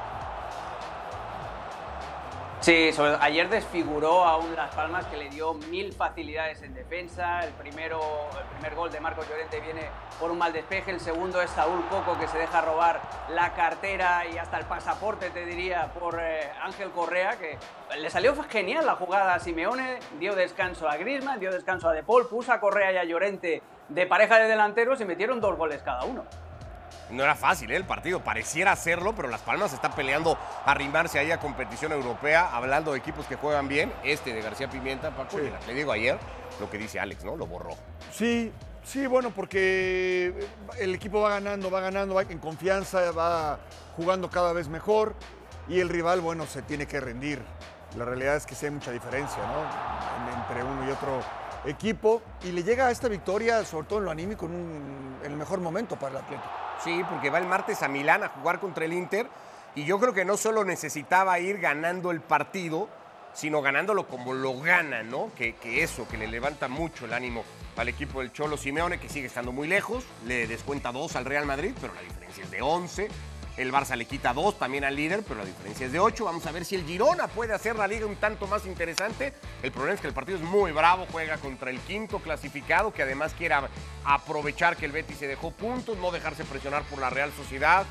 Sí, 2.61 2.91
ayer 3.21 3.49
desfiguró 3.49 4.23
a 4.27 4.37
un 4.37 4.55
Las 4.55 4.75
Palmas 4.75 5.07
que 5.07 5.17
le 5.17 5.31
dio 5.31 5.55
mil 5.55 5.95
facilidades 5.95 6.61
en 6.61 6.75
defensa. 6.75 7.43
El, 7.43 7.55
primero, 7.55 7.99
el 8.39 8.45
primer 8.57 8.75
gol 8.75 8.93
de 8.93 9.01
Marcos 9.01 9.27
Llorente 9.31 9.61
viene 9.61 9.89
por 10.21 10.31
un 10.31 10.37
mal 10.37 10.53
despeje. 10.53 10.91
El 10.91 11.01
segundo 11.01 11.41
es 11.41 11.49
Saúl 11.53 11.83
Coco 11.89 12.19
que 12.19 12.29
se 12.29 12.37
deja 12.37 12.61
robar 12.61 13.01
la 13.31 13.55
cartera 13.55 14.27
y 14.27 14.37
hasta 14.37 14.59
el 14.59 14.67
pasaporte, 14.67 15.31
te 15.31 15.47
diría, 15.47 15.91
por 15.99 16.21
eh, 16.21 16.53
Ángel 16.61 16.91
Correa, 16.91 17.39
que 17.39 17.57
le 17.97 18.11
salió 18.11 18.37
genial 18.43 18.85
la 18.85 18.97
jugada 18.97 19.33
a 19.33 19.39
Simeone. 19.41 19.99
Dio 20.19 20.35
descanso 20.35 20.87
a 20.87 20.99
Griezmann, 20.99 21.41
dio 21.41 21.51
descanso 21.51 21.89
a 21.89 21.95
De 21.95 22.03
Paul, 22.03 22.29
puso 22.29 22.53
a 22.53 22.61
Correa 22.61 22.93
y 22.93 22.99
a 22.99 23.05
Llorente 23.05 23.63
de 23.89 24.07
pareja 24.07 24.39
de 24.39 24.49
delanteros 24.49 25.01
y 25.01 25.07
metieron 25.07 25.41
dos 25.41 25.57
goles 25.57 25.81
cada 25.83 26.05
uno. 26.05 26.27
No 27.11 27.23
era 27.23 27.35
fácil 27.35 27.71
¿eh? 27.71 27.77
el 27.77 27.85
partido, 27.85 28.21
pareciera 28.21 28.73
hacerlo, 28.73 29.15
pero 29.15 29.29
Las 29.29 29.41
Palmas 29.41 29.73
está 29.73 29.91
peleando 29.91 30.39
a 30.65 30.71
arrimarse 30.71 31.19
ahí 31.19 31.31
a 31.31 31.41
competición 31.41 31.93
europea, 31.93 32.51
hablando 32.53 32.93
de 32.93 32.99
equipos 32.99 33.27
que 33.27 33.37
juegan 33.37 33.69
bien. 33.69 33.93
Este 34.05 34.33
de 34.33 34.43
García 34.43 34.71
Pimienta, 34.71 35.11
Paco, 35.11 35.39
le 35.39 35.75
digo 35.75 35.93
ayer 35.93 36.19
lo 36.61 36.71
que 36.71 36.79
dice 36.79 37.01
Alex, 37.01 37.25
¿no? 37.25 37.37
Lo 37.37 37.47
borró. 37.47 37.77
Sí, 38.13 38.53
sí, 38.85 39.07
bueno, 39.07 39.31
porque 39.31 40.49
el 40.79 40.95
equipo 40.95 41.21
va 41.21 41.31
ganando, 41.31 41.71
va 41.71 41.81
ganando, 41.81 42.15
va 42.15 42.23
en 42.23 42.39
confianza, 42.39 43.11
va 43.13 43.59
jugando 43.97 44.31
cada 44.31 44.53
vez 44.53 44.69
mejor 44.69 45.15
y 45.69 45.81
el 45.81 45.89
rival, 45.89 46.21
bueno, 46.21 46.47
se 46.47 46.63
tiene 46.63 46.87
que 46.87 47.01
rendir. 47.01 47.43
La 47.97 48.05
realidad 48.05 48.37
es 48.37 48.47
que 48.47 48.55
sí 48.55 48.67
hay 48.67 48.73
mucha 48.73 48.93
diferencia, 48.93 49.39
¿no? 49.39 50.43
Entre 50.43 50.63
uno 50.65 50.89
y 50.89 50.93
otro 50.93 51.23
equipo 51.65 52.23
y 52.43 52.53
le 52.53 52.63
llega 52.63 52.87
a 52.87 52.91
esta 52.91 53.09
victoria, 53.09 53.65
sobre 53.65 53.87
todo 53.87 53.99
en 53.99 54.05
lo 54.07 54.11
anímico, 54.11 54.47
en, 54.47 55.19
el 55.25 55.37
mejor 55.37 55.61
momento 55.61 55.97
para 55.97 56.19
el 56.19 56.25
Atlético. 56.25 56.49
Sí, 56.83 57.03
porque 57.09 57.31
va 57.31 57.39
el 57.39 57.47
martes 57.47 57.83
a 57.83 57.89
Milán 57.89 58.23
a 58.23 58.29
jugar 58.29 58.59
contra 58.61 58.85
el 58.85 58.93
Inter 58.93 59.27
y 59.75 59.85
yo 59.85 60.01
creo 60.01 60.15
que 60.15 60.25
no 60.25 60.37
solo 60.37 60.65
necesitaba 60.65 61.39
ir 61.39 61.59
ganando 61.59 62.11
el 62.11 62.21
partido, 62.21 62.89
sino 63.35 63.63
ganándolo 63.63 64.09
como 64.09 64.33
lo 64.33 64.59
gana, 64.61 65.03
¿no? 65.03 65.31
Que, 65.37 65.55
que, 65.55 65.83
eso, 65.83 66.09
que 66.09 66.17
le 66.17 66.27
levanta 66.27 66.69
mucho 66.69 67.05
el 67.05 67.13
ánimo 67.13 67.45
al 67.81 67.89
equipo 67.89 68.21
del 68.21 68.31
Cholo 68.31 68.59
Simeone, 68.59 69.01
que 69.01 69.09
sigue 69.09 69.27
estando 69.27 69.53
muy 69.53 69.67
lejos, 69.67 70.05
le 70.27 70.47
descuenta 70.47 70.93
dos 70.93 71.17
al 71.17 71.25
Real 71.25 71.47
Madrid, 71.47 71.73
pero 71.81 71.95
la 71.95 72.03
diferencia 72.03 72.45
es 72.45 72.51
de 72.51 72.61
11. 72.61 73.09
El 73.61 73.73
Barça 73.73 73.95
le 73.95 74.07
quita 74.07 74.33
dos 74.33 74.59
también 74.59 74.85
al 74.85 74.97
líder, 74.97 75.23
pero 75.23 75.41
la 75.41 75.45
diferencia 75.45 75.85
es 75.85 75.93
de 75.93 76.01
ocho. 76.01 76.25
Vamos 76.25 76.47
a 76.47 76.51
ver 76.51 76.65
si 76.65 76.77
el 76.77 76.87
Girona 76.87 77.29
puede 77.29 77.53
hacer 77.53 77.77
la 77.77 77.87
liga 77.87 78.07
un 78.07 78.17
tanto 78.17 78.47
más 78.47 78.65
interesante. 78.65 79.35
El 79.63 79.71
problema 79.71 79.97
es 79.97 80.01
que 80.01 80.07
el 80.07 80.15
partido 80.15 80.39
es 80.39 80.45
muy 80.45 80.73
bravo, 80.73 81.07
juega 81.13 81.37
contra 81.37 81.69
el 81.69 81.79
quinto 81.81 82.21
clasificado, 82.21 82.91
que 82.91 83.03
además 83.03 83.35
quiere 83.37 83.57
aprovechar 84.03 84.79
que 84.79 84.87
el 84.87 84.93
Betis 84.93 85.19
se 85.19 85.27
dejó 85.27 85.51
puntos, 85.51 85.99
no 85.99 86.11
dejarse 86.11 86.43
presionar 86.45 86.85
por 86.85 87.01
la 87.01 87.11
Real 87.11 87.31
Sociedad. 87.33 87.85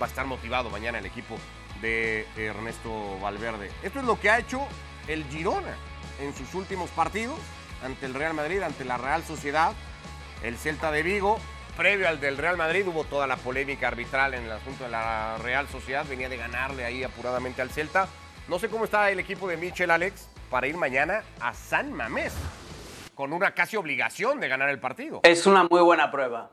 Va 0.00 0.06
a 0.06 0.08
estar 0.08 0.24
motivado 0.24 0.70
mañana 0.70 1.00
el 1.00 1.04
equipo 1.04 1.36
de 1.82 2.26
Ernesto 2.38 3.18
Valverde. 3.20 3.70
Esto 3.82 3.98
es 3.98 4.06
lo 4.06 4.18
que 4.18 4.30
ha 4.30 4.38
hecho 4.38 4.66
el 5.06 5.24
Girona 5.24 5.76
en 6.18 6.34
sus 6.34 6.54
últimos 6.54 6.88
partidos 6.92 7.38
ante 7.84 8.06
el 8.06 8.14
Real 8.14 8.32
Madrid, 8.32 8.62
ante 8.62 8.86
la 8.86 8.96
Real 8.96 9.22
Sociedad, 9.22 9.74
el 10.42 10.56
Celta 10.56 10.90
de 10.90 11.02
Vigo 11.02 11.38
previo 11.80 12.10
al 12.10 12.20
del 12.20 12.36
Real 12.36 12.58
Madrid 12.58 12.86
hubo 12.86 13.04
toda 13.04 13.26
la 13.26 13.36
polémica 13.36 13.88
arbitral 13.88 14.34
en 14.34 14.44
el 14.44 14.52
asunto 14.52 14.84
de 14.84 14.90
la 14.90 15.38
Real 15.38 15.66
Sociedad, 15.66 16.04
venía 16.06 16.28
de 16.28 16.36
ganarle 16.36 16.84
ahí 16.84 17.02
apuradamente 17.02 17.62
al 17.62 17.70
Celta. 17.70 18.06
No 18.48 18.58
sé 18.58 18.68
cómo 18.68 18.84
está 18.84 19.10
el 19.10 19.18
equipo 19.18 19.48
de 19.48 19.56
Michel 19.56 19.90
Alex 19.90 20.28
para 20.50 20.66
ir 20.66 20.76
mañana 20.76 21.22
a 21.40 21.54
San 21.54 21.90
Mamés, 21.90 22.34
con 23.14 23.32
una 23.32 23.52
casi 23.52 23.78
obligación 23.78 24.40
de 24.40 24.48
ganar 24.48 24.68
el 24.68 24.78
partido. 24.78 25.20
Es 25.22 25.46
una 25.46 25.64
muy 25.70 25.80
buena 25.80 26.10
prueba. 26.10 26.50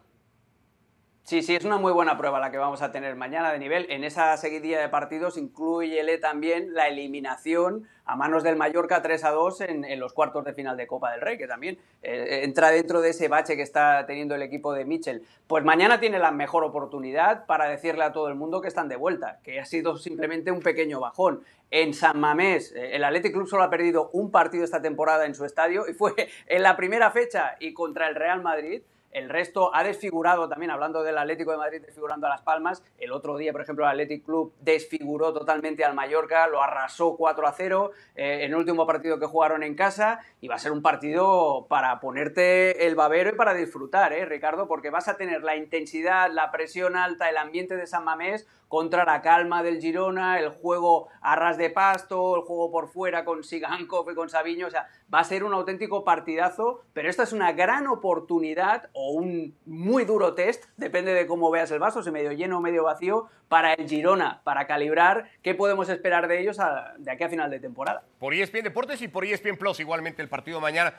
Sí, 1.28 1.42
sí, 1.42 1.58
es 1.58 1.66
una 1.66 1.76
muy 1.76 1.92
buena 1.92 2.18
prueba 2.18 2.40
la 2.40 2.52
que 2.52 2.58
vamos 2.58 2.82
a 2.82 2.94
tener 2.94 3.18
mañana 3.18 3.52
de 3.52 3.60
nivel. 3.60 3.86
En 3.90 4.06
esa 4.06 4.38
seguidilla 4.38 4.80
de 4.80 4.88
partidos 4.88 5.36
incluyele 5.36 6.20
también 6.20 6.74
la 6.74 6.88
eliminación 6.88 7.86
a 8.06 8.16
manos 8.16 8.44
del 8.44 8.56
Mallorca 8.56 9.02
3 9.02 9.26
a 9.26 9.32
2 9.32 9.60
en, 9.60 10.00
los 10.00 10.14
cuartos 10.14 10.46
de 10.46 10.54
final 10.54 10.78
de 10.78 10.88
Copa 10.88 11.12
del 11.12 11.20
Rey, 11.20 11.38
que 11.38 11.46
también 11.46 11.80
eh, 12.02 12.44
entra 12.44 12.72
dentro 12.72 13.02
de 13.02 13.10
ese 13.10 13.28
bache 13.28 13.58
que 13.58 13.62
está 13.62 14.06
teniendo 14.06 14.36
el 14.36 14.42
equipo 14.42 14.72
de 14.72 14.86
Mitchell. 14.86 15.22
Pues 15.48 15.66
mañana 15.66 16.00
tiene 16.00 16.18
la 16.18 16.32
mejor 16.32 16.64
oportunidad 16.64 17.46
para 17.46 17.68
decirle 17.68 18.06
a 18.06 18.14
todo 18.14 18.30
el 18.30 18.36
mundo 18.36 18.62
que 18.62 18.70
están 18.70 18.88
de 18.88 18.96
vuelta, 18.96 19.42
que 19.44 19.60
ha 19.60 19.66
sido 19.66 19.98
simplemente 19.98 20.50
un 20.52 20.62
pequeño 20.62 21.02
bajón. 21.02 21.44
En 21.72 21.94
San 21.94 22.22
Mamés, 22.22 22.72
eh, 22.72 22.96
el 22.96 23.04
Athletic 23.04 23.34
Club 23.34 23.50
solo 23.50 23.64
ha 23.64 23.70
perdido 23.70 24.12
un 24.14 24.32
partido 24.32 24.64
esta 24.64 24.82
temporada 24.82 25.26
en 25.26 25.36
su 25.36 25.44
estadio 25.44 25.90
y 25.90 25.94
fue 25.94 26.14
en 26.48 26.64
la 26.64 26.78
primera 26.78 27.12
fecha 27.12 27.58
y 27.60 27.74
contra 27.74 28.08
el 28.08 28.16
Real 28.16 28.42
Madrid. 28.42 28.82
El 29.18 29.30
resto 29.30 29.74
ha 29.74 29.84
desfigurado 29.84 30.48
también, 30.48 30.70
hablando 30.70 31.02
del 31.02 31.18
Atlético 31.18 31.50
de 31.50 31.58
Madrid 31.58 31.82
desfigurando 31.84 32.28
a 32.28 32.30
Las 32.30 32.44
Palmas. 32.44 32.84
El 33.00 33.12
otro 33.12 33.36
día, 33.36 33.52
por 33.52 33.62
ejemplo, 33.62 33.84
el 33.84 33.90
Athletic 33.90 34.24
Club 34.24 34.54
desfiguró 34.62 35.34
totalmente 35.34 35.84
al 35.84 35.96
Mallorca, 35.96 36.46
lo 36.46 36.62
arrasó 36.62 37.16
4 37.18 37.48
a 37.48 37.52
0 37.52 37.92
eh, 38.16 38.42
en 38.44 38.52
el 38.52 38.56
último 38.56 38.86
partido 38.86 39.20
que 39.20 39.26
jugaron 39.26 39.64
en 39.64 39.74
casa. 39.74 40.20
Y 40.40 40.48
va 40.48 40.54
a 40.54 40.60
ser 40.60 40.72
un 40.72 40.84
partido 40.84 41.66
para 41.68 42.00
ponerte 42.00 42.86
el 42.86 42.94
babero 42.94 43.32
y 43.32 43.36
para 43.36 43.56
disfrutar, 43.56 44.14
¿eh, 44.14 44.24
Ricardo? 44.24 44.68
Porque 44.68 44.92
vas 44.92 45.08
a 45.08 45.18
tener 45.18 45.42
la 45.42 45.56
intensidad, 45.56 46.30
la 46.32 46.52
presión 46.52 46.96
alta, 46.96 47.28
el 47.28 47.38
ambiente 47.38 47.76
de 47.76 47.88
San 47.88 48.04
Mamés 48.04 48.46
contra 48.68 49.06
la 49.06 49.22
calma 49.22 49.64
del 49.64 49.80
Girona, 49.80 50.40
el 50.40 50.50
juego 50.50 51.08
a 51.22 51.36
ras 51.36 51.58
de 51.58 51.70
pasto, 51.70 52.36
el 52.36 52.42
juego 52.42 52.72
por 52.72 52.90
fuera 52.90 53.24
con 53.24 53.44
Sigankov 53.44 54.12
y 54.12 54.16
con 54.16 54.30
Sabiño, 54.30 54.68
o 54.68 54.70
sea, 54.70 54.88
va 55.14 55.20
a 55.20 55.24
ser 55.24 55.44
un 55.44 55.54
auténtico 55.54 56.04
partidazo, 56.04 56.84
pero 56.94 57.10
esta 57.10 57.24
es 57.24 57.34
una 57.34 57.54
gran 57.54 57.88
oportunidad 57.88 58.90
o 58.94 59.12
un 59.12 59.56
muy 59.66 60.06
duro 60.06 60.34
test, 60.34 60.66
depende 60.76 61.14
de 61.14 61.26
cómo 61.28 61.50
veas 61.50 61.72
el 61.72 61.80
vaso, 61.80 62.04
si 62.04 62.12
medio 62.12 62.32
lleno 62.34 62.58
o 62.58 62.62
medio 62.62 62.84
vacío, 62.84 63.28
para 63.48 63.74
el 63.74 63.88
Girona, 63.88 64.42
para 64.44 64.68
calibrar 64.68 65.30
qué 65.42 65.56
podemos 65.56 65.88
esperar 65.90 66.28
de 66.28 66.42
ellos 66.42 66.58
de 66.98 67.12
aquí 67.12 67.24
a 67.24 67.30
final 67.30 67.50
de 67.50 67.60
temporada. 67.60 68.04
Por 68.20 68.34
ESPN 68.34 68.64
Deportes 68.64 69.02
y 69.02 69.08
por 69.08 69.24
ESPN 69.24 69.58
Plus, 69.58 69.80
igualmente 69.80 70.22
el 70.22 70.30
partido 70.30 70.60
mañana. 70.60 70.94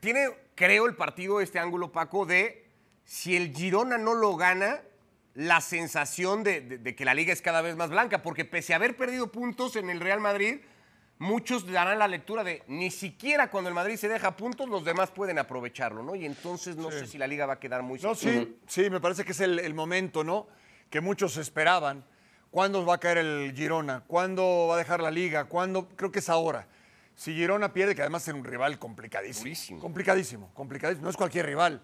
Tiene, 0.00 0.28
creo, 0.54 0.86
el 0.86 0.94
partido 0.94 1.40
este 1.40 1.58
ángulo, 1.58 1.90
Paco, 1.90 2.24
de 2.24 2.66
si 3.04 3.36
el 3.36 3.52
Girona 3.52 3.98
no 3.98 4.14
lo 4.14 4.36
gana, 4.36 4.80
la 5.34 5.60
sensación 5.60 6.44
de, 6.44 6.94
que 6.96 7.04
la 7.04 7.14
liga 7.14 7.32
es 7.32 7.42
cada 7.42 7.62
vez 7.62 7.76
más 7.76 7.90
blanca, 7.90 8.22
porque 8.22 8.44
pese 8.44 8.72
a 8.72 8.76
haber 8.76 8.96
perdido 8.96 9.32
puntos 9.32 9.76
en 9.76 9.90
el 9.90 10.00
Real 10.00 10.20
Madrid, 10.20 10.60
muchos 11.22 11.70
darán 11.70 11.98
la 12.00 12.08
lectura 12.08 12.42
de 12.42 12.62
ni 12.66 12.90
siquiera 12.90 13.48
cuando 13.48 13.68
el 13.68 13.74
Madrid 13.74 13.96
se 13.96 14.08
deja 14.08 14.36
puntos, 14.36 14.68
los 14.68 14.84
demás 14.84 15.10
pueden 15.10 15.38
aprovecharlo, 15.38 16.02
¿no? 16.02 16.16
Y 16.16 16.26
entonces 16.26 16.76
no 16.76 16.90
sé 16.90 17.06
si 17.06 17.16
la 17.16 17.26
liga 17.28 17.46
va 17.46 17.54
a 17.54 17.60
quedar 17.60 17.82
muy 17.82 18.00
No, 18.00 18.14
sí, 18.14 18.58
sí, 18.66 18.90
me 18.90 19.00
parece 19.00 19.24
que 19.24 19.30
es 19.32 19.40
el, 19.40 19.60
el 19.60 19.72
momento, 19.72 20.24
¿no? 20.24 20.48
Que 20.90 21.00
muchos 21.00 21.36
esperaban. 21.36 22.04
¿Cuándo 22.50 22.84
va 22.84 22.96
a 22.96 22.98
caer 22.98 23.18
el 23.18 23.54
Girona? 23.56 24.02
¿Cuándo 24.06 24.66
va 24.68 24.74
a 24.74 24.78
dejar 24.78 25.00
la 25.00 25.10
liga? 25.10 25.44
¿Cuándo? 25.44 25.88
Creo 25.96 26.10
que 26.10 26.18
es 26.18 26.28
ahora. 26.28 26.66
Si 27.14 27.32
Girona 27.32 27.72
pierde, 27.72 27.94
que 27.94 28.02
además 28.02 28.26
es 28.26 28.34
un 28.34 28.44
rival 28.44 28.78
complicadísimo. 28.78 29.44
Durísimo. 29.44 29.80
Complicadísimo, 29.80 30.50
complicadísimo. 30.52 31.04
No 31.04 31.10
es 31.10 31.16
cualquier 31.16 31.46
rival. 31.46 31.80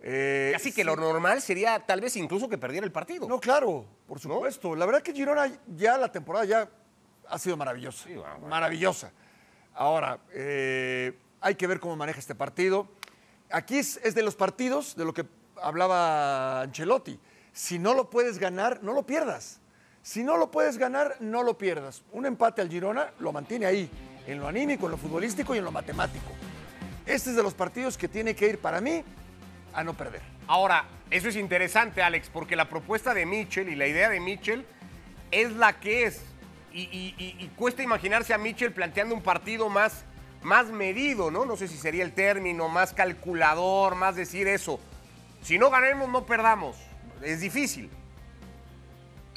Eh, 0.00 0.52
Así 0.56 0.72
que 0.72 0.82
lo 0.82 0.96
normal 0.96 1.40
sería 1.42 1.78
tal 1.78 2.00
vez 2.00 2.16
incluso 2.16 2.48
que 2.48 2.58
perdiera 2.58 2.84
el 2.84 2.90
partido. 2.90 3.28
No, 3.28 3.38
claro, 3.38 3.84
por 4.08 4.18
supuesto. 4.18 4.74
La 4.74 4.86
verdad 4.86 5.02
que 5.02 5.12
Girona 5.12 5.48
ya 5.68 5.96
la 5.98 6.10
temporada 6.10 6.44
ya 6.46 6.68
ha 7.28 7.38
sido 7.38 7.56
maravillosa. 7.56 8.04
Sí, 8.04 8.14
bueno, 8.14 8.34
bueno. 8.34 8.48
Maravillosa. 8.48 9.12
Ahora, 9.74 10.18
eh, 10.32 11.18
hay 11.40 11.54
que 11.54 11.66
ver 11.66 11.80
cómo 11.80 11.96
maneja 11.96 12.18
este 12.18 12.34
partido. 12.34 12.88
Aquí 13.50 13.78
es, 13.78 13.98
es 14.02 14.14
de 14.14 14.22
los 14.22 14.34
partidos 14.34 14.96
de 14.96 15.04
lo 15.04 15.12
que 15.14 15.24
hablaba 15.60 16.62
Ancelotti. 16.62 17.18
Si 17.52 17.78
no 17.78 17.94
lo 17.94 18.10
puedes 18.10 18.38
ganar, 18.38 18.82
no 18.82 18.92
lo 18.92 19.04
pierdas. 19.04 19.60
Si 20.02 20.24
no 20.24 20.36
lo 20.36 20.50
puedes 20.50 20.78
ganar, 20.78 21.16
no 21.20 21.42
lo 21.42 21.56
pierdas. 21.56 22.02
Un 22.12 22.26
empate 22.26 22.60
al 22.60 22.68
Girona 22.68 23.12
lo 23.20 23.32
mantiene 23.32 23.66
ahí, 23.66 23.88
en 24.26 24.40
lo 24.40 24.48
anímico, 24.48 24.86
en 24.86 24.92
lo 24.92 24.98
futbolístico 24.98 25.54
y 25.54 25.58
en 25.58 25.64
lo 25.64 25.70
matemático. 25.70 26.32
Este 27.06 27.30
es 27.30 27.36
de 27.36 27.42
los 27.42 27.54
partidos 27.54 27.96
que 27.96 28.08
tiene 28.08 28.34
que 28.34 28.48
ir 28.48 28.58
para 28.58 28.80
mí 28.80 29.04
a 29.72 29.84
no 29.84 29.94
perder. 29.94 30.22
Ahora, 30.48 30.84
eso 31.10 31.28
es 31.28 31.36
interesante, 31.36 32.02
Alex, 32.02 32.30
porque 32.32 32.56
la 32.56 32.68
propuesta 32.68 33.14
de 33.14 33.26
Mitchell 33.26 33.68
y 33.68 33.76
la 33.76 33.86
idea 33.86 34.08
de 34.08 34.18
Mitchell 34.18 34.66
es 35.30 35.52
la 35.52 35.78
que 35.78 36.04
es. 36.04 36.22
Y, 36.74 37.50
cuesta 37.56 37.82
imaginarse 37.82 38.34
a 38.34 38.38
Mitchell 38.38 38.72
planteando 38.72 39.14
un 39.14 39.22
partido 39.22 39.68
más, 39.68 40.04
más 40.42 40.68
medido, 40.68 41.30
¿no? 41.30 41.44
No 41.44 41.56
sé 41.56 41.68
si 41.68 41.76
sería 41.76 42.04
el 42.04 42.12
término, 42.12 42.68
más 42.68 42.92
calculador, 42.92 43.94
más 43.94 44.16
decir 44.16 44.48
eso. 44.48 44.80
Si 45.42 45.58
no 45.58 45.70
ganemos, 45.70 46.08
no 46.08 46.24
perdamos. 46.24 46.76
Es 47.22 47.40
difícil. 47.40 47.90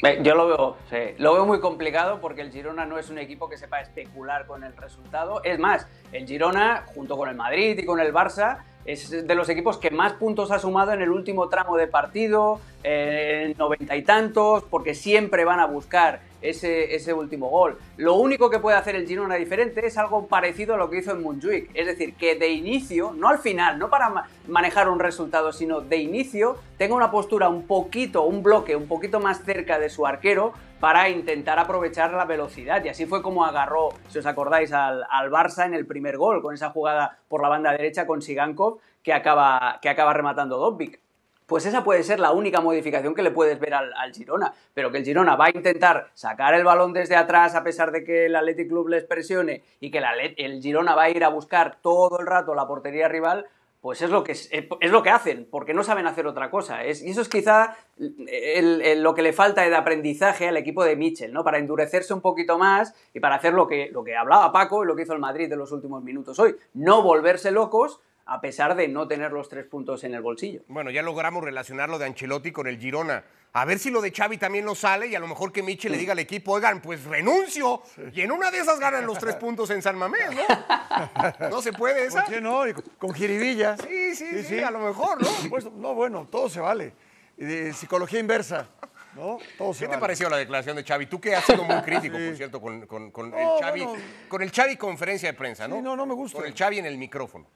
Eh, 0.04 0.20
Yo 0.22 0.36
lo 0.36 0.48
veo, 0.48 0.78
lo 1.18 1.34
veo 1.34 1.46
muy 1.46 1.60
complicado 1.60 2.20
porque 2.20 2.42
el 2.42 2.52
Girona 2.52 2.86
no 2.86 2.98
es 2.98 3.10
un 3.10 3.18
equipo 3.18 3.50
que 3.50 3.58
sepa 3.58 3.82
especular 3.82 4.46
con 4.46 4.64
el 4.64 4.76
resultado. 4.76 5.42
Es 5.44 5.58
más, 5.58 5.88
el 6.12 6.28
Girona, 6.28 6.86
junto 6.94 7.18
con 7.18 7.30
el 7.30 7.36
Madrid 7.36 7.78
y 7.80 7.86
con 7.86 8.00
el 8.00 8.14
Barça, 8.14 8.60
es 8.86 9.10
de 9.10 9.36
los 9.36 9.50
equipos 9.50 9.78
que 9.78 9.90
más 9.90 10.14
puntos 10.14 10.52
ha 10.52 10.60
sumado 10.60 10.94
en 10.94 11.02
el 11.02 11.10
último 11.10 11.50
tramo 11.50 11.76
de 11.76 11.88
partido, 11.88 12.60
eh, 12.84 13.48
en 13.48 13.58
noventa 13.58 13.96
y 13.96 14.04
tantos, 14.04 14.64
porque 14.64 14.94
siempre 14.94 15.44
van 15.44 15.60
a 15.60 15.66
buscar 15.66 16.22
ese, 16.50 16.96
ese 16.96 17.14
último 17.14 17.50
gol. 17.50 17.78
Lo 17.98 18.16
único 18.16 18.50
que 18.50 18.60
puede 18.60 18.78
hacer 18.78 18.96
el 18.96 19.08
Girona 19.08 19.36
diferente 19.36 19.86
es 19.86 19.98
algo 19.98 20.28
parecido 20.28 20.76
a 20.76 20.78
lo 20.78 20.90
que 20.90 21.00
hizo 21.00 21.12
en 21.12 21.24
Montjuic, 21.24 21.72
es 21.74 21.88
decir, 21.88 22.16
que 22.16 22.36
de 22.36 22.50
inicio, 22.50 23.14
no 23.16 23.30
al 23.30 23.40
final, 23.40 23.78
no 23.80 23.90
para 23.90 24.10
ma- 24.10 24.28
manejar 24.48 24.90
un 24.90 25.00
resultado, 25.00 25.52
sino 25.52 25.82
de 25.82 25.98
inicio, 25.98 26.58
tenga 26.78 26.96
una 26.96 27.12
postura 27.12 27.50
un 27.50 27.68
poquito, 27.68 28.24
un 28.24 28.44
bloque 28.44 28.76
un 28.76 28.88
poquito 28.88 29.20
más 29.20 29.44
cerca 29.44 29.80
de 29.80 29.90
su 29.90 30.06
arquero 30.06 30.54
para 30.80 31.10
intentar 31.10 31.58
aprovechar 31.58 32.14
la 32.14 32.26
velocidad. 32.26 32.84
Y 32.84 32.90
así 32.90 33.06
fue 33.06 33.22
como 33.22 33.46
agarró, 33.46 33.90
si 34.10 34.20
os 34.20 34.26
acordáis, 34.26 34.72
al, 34.74 35.06
Barça 35.32 35.66
en 35.66 35.74
el 35.74 35.86
primer 35.88 36.18
gol, 36.18 36.42
con 36.42 36.54
esa 36.54 36.70
jugada 36.70 37.18
por 37.28 37.42
la 37.42 37.50
banda 37.50 37.72
derecha 37.72 38.06
con 38.06 38.22
Sigankov, 38.22 38.80
que 39.02 39.14
acaba, 39.14 39.80
que 39.82 39.90
acaba 39.90 40.14
rematando 40.14 40.58
Dobbik. 40.58 41.00
Pues 41.46 41.66
esa 41.68 41.84
puede 41.84 42.02
ser 42.04 42.20
la 42.20 42.32
única 42.32 42.60
modificación 42.60 43.14
que 43.14 43.22
le 43.22 43.30
puedes 43.30 43.60
ver 43.60 43.76
al, 43.76 44.14
Girona, 44.14 44.54
pero 44.74 44.92
que 44.92 44.98
el 44.98 45.06
Girona 45.06 45.36
va 45.36 45.46
a 45.46 45.50
intentar 45.52 46.10
sacar 46.16 46.56
el 46.56 46.64
balón 46.64 46.92
desde 46.92 47.16
atrás 47.16 47.54
a 47.54 47.64
pesar 47.64 47.92
de 47.92 48.04
que 48.04 48.26
el 48.26 48.36
Athletic 48.36 48.68
Club 48.68 48.88
les 48.88 49.04
presione 49.04 49.64
y 49.80 49.92
que 49.92 50.02
el, 50.38 50.62
Girona 50.62 50.96
va 50.96 51.04
a 51.04 51.10
ir 51.10 51.24
a 51.24 51.30
buscar 51.30 51.78
todo 51.82 52.20
el 52.20 52.26
rato 52.26 52.56
la 52.56 52.68
portería 52.68 53.08
rival, 53.08 53.46
pues 53.80 54.02
es 54.02 54.10
lo 54.10 54.24
que, 54.24 54.32
es, 54.32 54.50
es 54.52 54.92
lo 54.92 55.04
que 55.04 55.12
hacen, 55.12 55.48
porque 55.52 55.76
no 55.76 55.84
saben 55.84 56.08
hacer 56.08 56.26
otra 56.26 56.50
cosa. 56.50 56.84
Y 56.84 56.90
eso 56.90 57.22
es 57.22 57.30
quizá 57.30 57.78
lo 57.98 59.14
que 59.14 59.22
le 59.22 59.32
falta 59.32 59.62
de 59.62 59.76
aprendizaje 59.76 60.48
al 60.48 60.58
equipo 60.58 60.84
de 60.84 60.96
Mitchell, 60.96 61.32
¿no? 61.32 61.44
Para 61.44 61.60
endurecerse 61.60 62.12
un 62.12 62.22
poquito 62.22 62.58
más 62.58 62.96
y 63.14 63.20
para 63.20 63.36
hacer 63.36 63.54
lo 63.54 63.68
que, 63.68 63.92
lo 63.92 64.04
que 64.04 64.16
hablaba 64.16 64.52
Paco 64.52 64.84
y 64.84 64.88
lo 64.88 64.96
que 64.96 65.04
hizo 65.04 65.14
el 65.14 65.20
Madrid 65.20 65.54
en 65.54 65.60
los 65.60 65.72
últimos 65.72 66.02
minutos 66.02 66.40
hoy. 66.40 66.56
No 66.74 67.04
volverse 67.04 67.52
locos 67.52 68.02
a 68.28 68.42
pesar 68.42 68.76
de 68.76 68.88
no 68.88 69.08
tener 69.08 69.32
los 69.32 69.50
tres 69.50 69.66
puntos 69.66 70.04
en 70.04 70.14
el 70.16 70.22
bolsillo. 70.22 70.62
Bueno, 70.68 70.90
ya 70.92 71.02
logramos 71.04 71.44
relacionarlo 71.44 72.00
de 72.00 72.06
Ancelotti 72.06 72.52
con 72.52 72.68
el 72.68 72.80
Girona. 72.80 73.24
A 73.54 73.64
ver 73.66 73.80
si 73.80 73.90
lo 73.90 74.02
de 74.02 74.12
Xavi 74.12 74.38
también 74.38 74.66
nos 74.66 74.80
sale 74.80 75.08
y 75.08 75.16
a 75.16 75.20
lo 75.20 75.28
mejor 75.28 75.54
que 75.54 75.64
Michel 75.64 75.94
le 75.94 75.98
diga 75.98 76.12
al 76.12 76.20
equipo, 76.20 76.52
oigan, 76.54 76.82
pues 76.82 77.06
renuncio. 77.06 77.84
Y 78.14 78.20
en 78.22 78.32
una 78.32 78.52
de 78.52 78.60
esas 78.60 78.80
ganan 78.82 79.06
los 79.06 79.18
tres 79.18 79.36
puntos 79.36 79.70
en 79.70 79.82
San 79.82 79.98
Mamés, 79.98 80.30
¿no? 80.36 81.50
No 81.50 81.62
se 81.62 81.72
puede 81.72 82.06
esa. 82.08 82.24
¿Por 82.26 82.34
qué 82.34 82.42
no? 82.42 82.68
Y 82.68 82.74
con- 82.74 83.14
jiribilla. 83.14 83.78
Sí, 83.78 84.16
sí, 84.16 84.44
sí, 84.44 84.60
a 84.60 84.72
lo 84.72 84.80
mejor, 84.80 85.22
¿no? 85.22 85.28
Por 85.28 85.38
supuesto. 85.38 85.72
No, 85.76 85.94
bueno, 85.94 86.28
todo 86.30 86.50
se 86.50 86.60
vale. 86.60 86.94
De 87.38 87.72
psicología 87.74 88.20
inversa, 88.20 88.68
¿no? 89.16 89.38
Todo 89.58 89.74
se 89.74 89.82
¿Qué 89.82 89.86
te 89.86 89.90
vale. 89.92 90.02
pareció 90.02 90.30
la 90.30 90.38
declaración 90.38 90.76
de 90.76 90.84
Xavi? 90.84 91.06
Tú 91.06 91.22
que 91.22 91.36
has 91.36 91.46
sido 91.46 91.64
muy 91.64 91.82
crítico, 91.84 92.18
por 92.28 92.36
cierto, 92.36 92.60
con, 92.62 92.86
con- 92.88 93.12
con 93.12 93.30
No, 93.32 93.58
el 93.58 93.64
Xavi, 93.64 93.82
bueno. 93.86 94.04
con 94.28 94.42
el 94.42 94.52
Xavi 94.52 94.76
conferencia 94.78 95.32
de 95.32 95.38
prensa, 95.38 95.66
¿no? 95.68 95.76
Sí, 95.78 95.82
no, 95.82 95.96
no 95.96 96.06
me 96.06 96.14
gusta. 96.14 96.40
Con 96.40 96.48
el 96.48 96.54
Xavi 96.54 96.80
en 96.80 96.86
el 96.88 96.98
micrófono. 96.98 97.48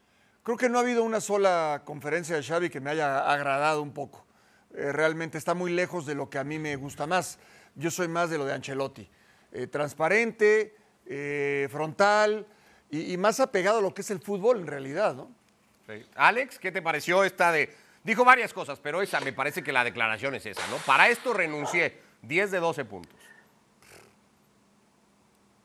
Creo 0.42 0.56
que 0.56 0.68
no 0.68 0.78
ha 0.78 0.80
habido 0.80 1.04
una 1.04 1.20
sola 1.20 1.82
conferencia 1.84 2.36
de 2.36 2.42
Xavi 2.42 2.70
que 2.70 2.80
me 2.80 2.90
haya 2.90 3.30
agradado 3.30 3.82
un 3.82 3.92
poco. 3.92 4.26
Eh, 4.74 4.92
realmente 4.92 5.36
está 5.36 5.54
muy 5.54 5.72
lejos 5.72 6.06
de 6.06 6.14
lo 6.14 6.30
que 6.30 6.38
a 6.38 6.44
mí 6.44 6.58
me 6.58 6.76
gusta 6.76 7.06
más. 7.06 7.38
Yo 7.74 7.90
soy 7.90 8.08
más 8.08 8.30
de 8.30 8.38
lo 8.38 8.44
de 8.44 8.54
Ancelotti. 8.54 9.08
Eh, 9.52 9.66
transparente, 9.66 10.76
eh, 11.06 11.68
frontal 11.70 12.46
y, 12.90 13.12
y 13.12 13.16
más 13.16 13.40
apegado 13.40 13.78
a 13.78 13.82
lo 13.82 13.92
que 13.92 14.02
es 14.02 14.10
el 14.10 14.20
fútbol 14.20 14.60
en 14.60 14.66
realidad, 14.66 15.14
¿no? 15.14 15.30
Sí. 15.86 16.06
Alex, 16.14 16.58
¿qué 16.58 16.72
te 16.72 16.82
pareció 16.82 17.24
esta 17.24 17.52
de...? 17.52 17.74
Dijo 18.02 18.24
varias 18.24 18.54
cosas, 18.54 18.78
pero 18.80 19.02
esa 19.02 19.20
me 19.20 19.32
parece 19.32 19.62
que 19.62 19.72
la 19.72 19.84
declaración 19.84 20.34
es 20.34 20.46
esa, 20.46 20.66
¿no? 20.68 20.76
Para 20.86 21.08
esto 21.08 21.34
renuncié. 21.34 22.10
10 22.22 22.50
de 22.50 22.58
12 22.58 22.84
puntos. 22.84 23.14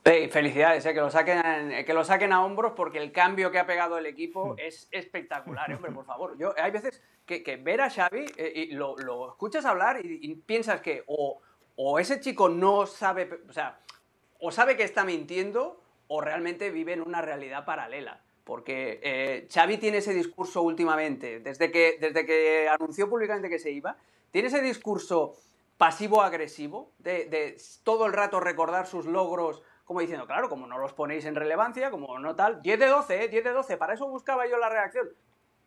Sí, 0.06 0.28
felicidades, 0.28 0.86
eh, 0.86 0.94
que, 0.94 1.00
lo 1.00 1.10
saquen, 1.10 1.72
eh, 1.72 1.84
que 1.84 1.92
lo 1.92 2.04
saquen 2.04 2.32
a 2.32 2.44
hombros 2.44 2.74
porque 2.76 2.98
el 2.98 3.10
cambio 3.10 3.50
que 3.50 3.58
ha 3.58 3.66
pegado 3.66 3.98
el 3.98 4.06
equipo 4.06 4.54
es 4.56 4.86
espectacular, 4.92 5.68
eh, 5.68 5.74
hombre, 5.74 5.90
por 5.90 6.04
favor. 6.04 6.38
Yo, 6.38 6.54
hay 6.56 6.70
veces 6.70 7.02
que, 7.26 7.42
que 7.42 7.56
ver 7.56 7.80
a 7.80 7.90
Xavi 7.90 8.24
eh, 8.36 8.52
y 8.54 8.66
lo, 8.70 8.96
lo 8.98 9.30
escuchas 9.30 9.64
hablar 9.64 9.98
y, 10.04 10.20
y 10.22 10.36
piensas 10.36 10.80
que 10.80 11.02
o, 11.08 11.40
o 11.74 11.98
ese 11.98 12.20
chico 12.20 12.48
no 12.48 12.86
sabe, 12.86 13.28
o 13.48 13.52
sea, 13.52 13.80
o 14.38 14.52
sabe 14.52 14.76
que 14.76 14.84
está 14.84 15.04
mintiendo 15.04 15.82
o 16.06 16.20
realmente 16.20 16.70
vive 16.70 16.92
en 16.92 17.02
una 17.02 17.20
realidad 17.20 17.64
paralela. 17.64 18.20
Porque 18.44 19.00
eh, 19.02 19.48
Xavi 19.52 19.78
tiene 19.78 19.98
ese 19.98 20.14
discurso 20.14 20.62
últimamente, 20.62 21.40
desde 21.40 21.72
que, 21.72 21.98
desde 22.00 22.24
que 22.24 22.68
anunció 22.68 23.10
públicamente 23.10 23.48
que 23.48 23.58
se 23.58 23.72
iba, 23.72 23.96
tiene 24.30 24.46
ese 24.46 24.62
discurso 24.62 25.34
pasivo-agresivo, 25.78 26.92
de, 27.00 27.24
de 27.24 27.56
todo 27.82 28.06
el 28.06 28.12
rato 28.12 28.38
recordar 28.38 28.86
sus 28.86 29.04
logros, 29.04 29.64
como 29.86 30.00
diciendo, 30.00 30.26
claro, 30.26 30.48
como 30.48 30.66
no 30.66 30.78
los 30.78 30.92
ponéis 30.92 31.24
en 31.24 31.36
relevancia, 31.36 31.92
como 31.92 32.18
no 32.18 32.34
tal, 32.34 32.60
10 32.60 32.78
de 32.78 32.86
12, 32.86 33.24
¿eh? 33.24 33.28
10 33.28 33.44
de 33.44 33.52
12, 33.52 33.76
para 33.76 33.94
eso 33.94 34.08
buscaba 34.08 34.46
yo 34.46 34.58
la 34.58 34.68
reacción. 34.68 35.08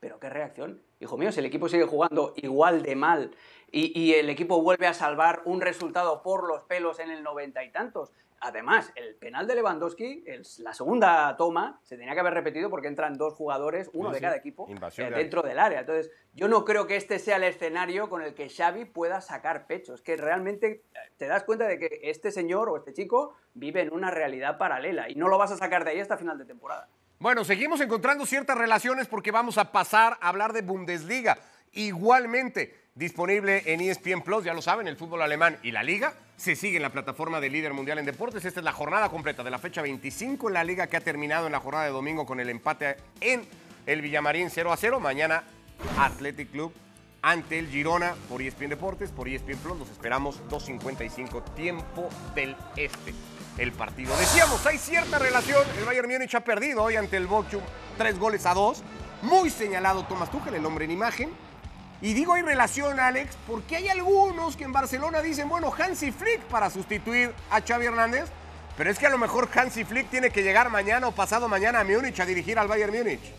Pero 0.01 0.19
qué 0.19 0.29
reacción, 0.29 0.81
hijo 0.99 1.17
mío, 1.17 1.31
si 1.31 1.39
el 1.39 1.45
equipo 1.45 1.69
sigue 1.69 1.85
jugando 1.85 2.33
igual 2.35 2.83
de 2.83 2.95
mal 2.97 3.31
y, 3.71 3.97
y 3.97 4.13
el 4.15 4.29
equipo 4.29 4.61
vuelve 4.61 4.87
a 4.87 4.93
salvar 4.93 5.41
un 5.45 5.61
resultado 5.61 6.21
por 6.21 6.47
los 6.47 6.63
pelos 6.63 6.99
en 6.99 7.11
el 7.11 7.23
noventa 7.23 7.63
y 7.63 7.71
tantos. 7.71 8.11
Además, 8.41 8.91
el 8.95 9.15
penal 9.15 9.47
de 9.47 9.55
Lewandowski, 9.55 10.23
el- 10.25 10.43
la 10.59 10.73
segunda 10.73 11.35
toma, 11.37 11.79
se 11.83 11.97
tenía 11.97 12.13
que 12.13 12.19
haber 12.21 12.33
repetido 12.33 12.69
porque 12.69 12.87
entran 12.87 13.17
dos 13.17 13.33
jugadores, 13.33 13.89
uno 13.93 14.09
Sí, 14.09 14.15
de 14.15 14.21
cada 14.21 14.35
equipo, 14.37 14.67
eh, 14.69 15.03
de 15.03 15.09
dentro 15.11 15.41
del 15.41 15.59
área. 15.59 15.81
Entonces, 15.81 16.11
yo 16.33 16.47
no 16.47 16.63
creo 16.65 16.87
que 16.87 16.95
este 16.95 17.19
sea 17.19 17.35
el 17.37 17.43
escenario 17.43 18.09
con 18.09 18.21
el 18.21 18.33
que 18.33 18.49
Xavi 18.49 18.85
pueda 18.85 19.21
sacar 19.21 19.67
pecho. 19.67 19.93
Es 19.93 20.01
que 20.01 20.15
realmente 20.15 20.67
eh, 20.67 20.97
te 21.17 21.27
das 21.27 21.43
cuenta 21.43 21.67
de 21.67 21.77
que 21.79 21.99
este 22.03 22.31
señor 22.31 22.69
o 22.69 22.77
este 22.77 22.93
chico 22.93 23.35
vive 23.53 23.81
en 23.81 23.91
una 23.93 24.09
realidad 24.11 24.57
paralela 24.57 25.09
y 25.09 25.15
no 25.15 25.27
lo 25.27 25.37
vas 25.37 25.51
a 25.51 25.57
sacar 25.57 25.83
de 25.83 25.91
ahí 25.91 25.99
hasta 25.99 26.17
final 26.17 26.37
de 26.37 26.45
temporada. 26.45 26.87
Bueno, 27.19 27.43
seguimos 27.43 27.81
encontrando 27.81 28.25
ciertas 28.25 28.57
relaciones 28.57 29.07
porque 29.07 29.31
vamos 29.31 29.57
a 29.57 29.73
pasar 29.73 30.17
a 30.21 30.29
hablar 30.29 30.53
de 30.53 30.61
Bundesliga. 30.61 31.37
Igualmente, 31.73 32.73
disponible 32.95 33.63
en 33.65 33.81
ESPN 33.81 34.21
Plus, 34.23 34.43
ya 34.45 34.53
lo 34.53 34.61
saben, 34.61 34.87
el 34.87 34.95
fútbol 34.95 35.21
alemán 35.21 35.57
y 35.63 35.71
la 35.71 35.83
liga 35.83 36.13
se 36.39 36.55
sigue 36.55 36.77
en 36.77 36.83
la 36.83 36.89
plataforma 36.89 37.41
de 37.41 37.49
líder 37.49 37.73
mundial 37.73 37.99
en 37.99 38.05
deportes. 38.05 38.45
Esta 38.45 38.61
es 38.61 38.63
la 38.63 38.71
jornada 38.71 39.09
completa 39.09 39.43
de 39.43 39.51
la 39.51 39.59
fecha 39.59 39.81
25 39.81 40.47
en 40.47 40.53
la 40.53 40.63
liga 40.63 40.87
que 40.87 40.95
ha 40.95 41.01
terminado 41.01 41.47
en 41.47 41.51
la 41.51 41.59
jornada 41.59 41.85
de 41.85 41.91
domingo 41.91 42.25
con 42.25 42.39
el 42.39 42.49
empate 42.49 42.95
en 43.19 43.45
el 43.85 44.01
Villamarín 44.01 44.49
0 44.49 44.71
a 44.71 44.77
0. 44.77 45.01
Mañana 45.01 45.43
Athletic 45.97 46.49
Club 46.51 46.73
ante 47.21 47.59
el 47.59 47.67
Girona 47.67 48.15
por 48.29 48.41
ESPN 48.41 48.69
Deportes, 48.69 49.11
por 49.11 49.27
ESPN 49.27 49.57
Plus. 49.57 49.79
Los 49.79 49.89
esperamos 49.89 50.41
2.55 50.49 51.43
tiempo 51.55 52.07
del 52.33 52.55
este. 52.77 53.13
El 53.57 53.73
partido. 53.73 54.15
Decíamos, 54.15 54.65
hay 54.65 54.77
cierta 54.77 55.19
relación. 55.19 55.61
El 55.77 55.83
Bayern 55.83 56.09
Múnich 56.09 56.33
ha 56.35 56.39
perdido 56.39 56.83
hoy 56.83 56.95
ante 56.95 57.17
el 57.17 57.27
Bochum 57.27 57.61
tres 57.97 58.17
goles 58.17 58.45
a 58.45 58.53
dos. 58.53 58.81
Muy 59.23 59.49
señalado 59.49 60.05
Thomas 60.05 60.31
Tuchel, 60.31 60.55
el 60.55 60.65
hombre 60.65 60.85
en 60.85 60.91
imagen. 60.91 61.48
Y 62.01 62.13
digo 62.13 62.33
hay 62.33 62.41
relación, 62.41 62.99
Alex, 62.99 63.37
porque 63.45 63.75
hay 63.75 63.89
algunos 63.89 64.55
que 64.55 64.63
en 64.63 64.71
Barcelona 64.71 65.21
dicen, 65.21 65.49
bueno, 65.49 65.73
Hansi 65.77 66.11
Flick 66.11 66.41
para 66.43 66.69
sustituir 66.69 67.33
a 67.51 67.61
Xavi 67.61 67.87
Hernández, 67.87 68.29
Pero 68.77 68.89
es 68.89 68.97
que 68.97 69.07
a 69.07 69.09
lo 69.09 69.17
mejor 69.17 69.49
Hansi 69.53 69.83
Flick 69.83 70.09
tiene 70.09 70.29
que 70.29 70.41
llegar 70.41 70.69
mañana 70.69 71.07
o 71.07 71.11
pasado 71.11 71.49
mañana 71.49 71.81
a 71.81 71.83
Múnich 71.83 72.17
a 72.21 72.25
dirigir 72.25 72.57
al 72.57 72.69
Bayern 72.69 72.95
Múnich. 72.95 73.33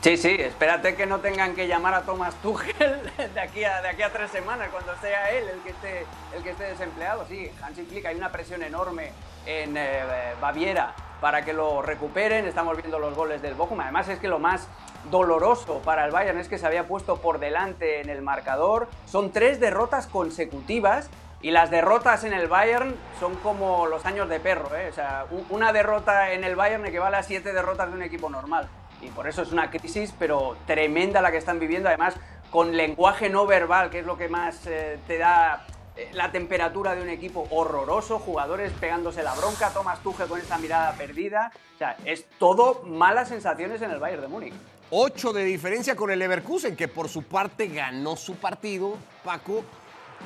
Sí, 0.00 0.16
sí, 0.16 0.36
espérate 0.38 0.96
que 0.96 1.06
no 1.06 1.20
tengan 1.20 1.54
que 1.54 1.66
llamar 1.68 1.94
a 1.94 2.02
Thomas 2.02 2.34
Tuchel 2.42 3.12
de 3.34 3.40
aquí 3.40 3.62
a, 3.62 3.82
de 3.82 3.88
aquí 3.88 4.02
a 4.02 4.12
tres 4.12 4.30
semanas, 4.30 4.68
cuando 4.70 4.96
sea 5.00 5.30
él 5.30 5.44
el 5.48 5.60
que 5.60 5.70
esté, 5.70 6.06
el 6.36 6.42
que 6.42 6.50
esté 6.50 6.64
desempleado. 6.64 7.24
Sí, 7.28 7.50
Hansi 7.62 7.84
Flick, 7.84 8.06
hay 8.06 8.16
una 8.16 8.32
presión 8.32 8.62
enorme 8.62 9.12
en 9.46 9.76
eh, 9.76 10.34
Baviera 10.40 10.94
para 11.20 11.44
que 11.44 11.52
lo 11.52 11.82
recuperen. 11.82 12.46
Estamos 12.46 12.76
viendo 12.76 12.98
los 12.98 13.14
goles 13.14 13.42
del 13.42 13.54
Bochum. 13.54 13.80
Además, 13.80 14.08
es 14.08 14.18
que 14.18 14.28
lo 14.28 14.38
más 14.38 14.68
doloroso 15.10 15.80
para 15.84 16.04
el 16.04 16.10
Bayern 16.10 16.38
es 16.38 16.48
que 16.48 16.58
se 16.58 16.66
había 16.66 16.86
puesto 16.86 17.16
por 17.16 17.38
delante 17.38 18.00
en 18.00 18.10
el 18.10 18.22
marcador. 18.22 18.88
Son 19.06 19.30
tres 19.30 19.60
derrotas 19.60 20.06
consecutivas 20.06 21.10
y 21.40 21.50
las 21.50 21.70
derrotas 21.70 22.24
en 22.24 22.32
el 22.32 22.48
Bayern 22.48 22.96
son 23.20 23.34
como 23.36 23.86
los 23.86 24.04
años 24.06 24.28
de 24.28 24.40
perro. 24.40 24.74
¿eh? 24.76 24.88
O 24.90 24.92
sea, 24.92 25.26
una 25.50 25.72
derrota 25.72 26.32
en 26.32 26.44
el 26.44 26.56
Bayern 26.56 26.84
equivale 26.86 27.16
a 27.16 27.22
siete 27.22 27.52
derrotas 27.52 27.88
de 27.88 27.94
un 27.94 28.02
equipo 28.02 28.28
normal 28.28 28.68
y 29.00 29.08
por 29.08 29.28
eso 29.28 29.42
es 29.42 29.52
una 29.52 29.70
crisis, 29.70 30.12
pero 30.18 30.56
tremenda 30.66 31.22
la 31.22 31.30
que 31.30 31.36
están 31.36 31.58
viviendo, 31.58 31.88
además 31.88 32.14
con 32.50 32.76
lenguaje 32.76 33.28
no 33.28 33.46
verbal, 33.46 33.90
que 33.90 34.00
es 34.00 34.06
lo 34.06 34.16
que 34.16 34.28
más 34.28 34.66
eh, 34.66 34.98
te 35.06 35.18
da 35.18 35.66
eh, 35.96 36.10
la 36.12 36.32
temperatura 36.32 36.94
de 36.94 37.02
un 37.02 37.10
equipo 37.10 37.46
horroroso, 37.50 38.18
jugadores 38.18 38.72
pegándose 38.72 39.22
la 39.22 39.34
bronca, 39.34 39.70
Thomas 39.70 40.00
Tuchel 40.02 40.28
con 40.28 40.40
esta 40.40 40.58
mirada 40.58 40.92
perdida, 40.92 41.52
o 41.74 41.78
sea, 41.78 41.96
es 42.04 42.26
todo 42.38 42.82
malas 42.84 43.28
sensaciones 43.28 43.82
en 43.82 43.90
el 43.90 43.98
Bayern 43.98 44.22
de 44.22 44.28
Múnich. 44.28 44.54
Ocho 44.90 45.32
de 45.32 45.44
diferencia 45.44 45.94
con 45.96 46.10
el 46.10 46.18
Leverkusen, 46.18 46.74
que 46.74 46.88
por 46.88 47.08
su 47.08 47.22
parte 47.22 47.68
ganó 47.68 48.16
su 48.16 48.36
partido, 48.36 48.96
Paco, 49.22 49.64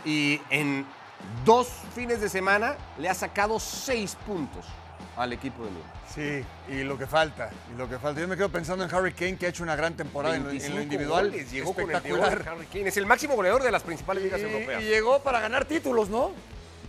y 0.05 0.40
en 0.51 0.87
dos 1.44 1.68
fines 1.94 2.20
de 2.20 2.29
semana 2.29 2.77
le 2.98 3.09
ha 3.09 3.14
sacado 3.14 3.59
seis 3.59 4.16
puntos 4.27 4.64
al 5.16 5.33
equipo 5.33 5.64
de 5.64 5.70
Múnich. 5.70 5.87
Sí, 6.14 6.44
y 6.72 6.85
lo 6.85 6.98
que 6.98 7.07
falta, 7.07 7.51
y 7.72 7.77
lo 7.77 7.88
que 7.88 7.98
falta. 7.98 8.20
Yo 8.20 8.29
me 8.29 8.37
quedo 8.37 8.51
pensando 8.51 8.85
en 8.85 8.94
Harry 8.94 9.12
Kane, 9.12 9.37
que 9.37 9.46
ha 9.46 9.48
hecho 9.48 9.62
una 9.62 9.77
gran 9.77 9.96
temporada 9.96 10.37
en 10.37 10.44
lo, 10.44 10.53
individual. 10.53 11.31
Goles, 11.31 11.51
llegó 11.51 11.70
espectacular. 11.70 12.48
Harry 12.48 12.66
Kane. 12.66 12.88
Es 12.88 12.96
el 12.96 13.07
máximo 13.07 13.35
goleador 13.35 13.62
de 13.62 13.70
las 13.70 13.83
principales 13.83 14.22
ligas 14.22 14.40
europeas. 14.40 14.83
Y 14.83 14.87
llegó 14.87 15.20
para 15.20 15.40
ganar 15.40 15.64
títulos, 15.64 16.09
¿no? 16.09 16.33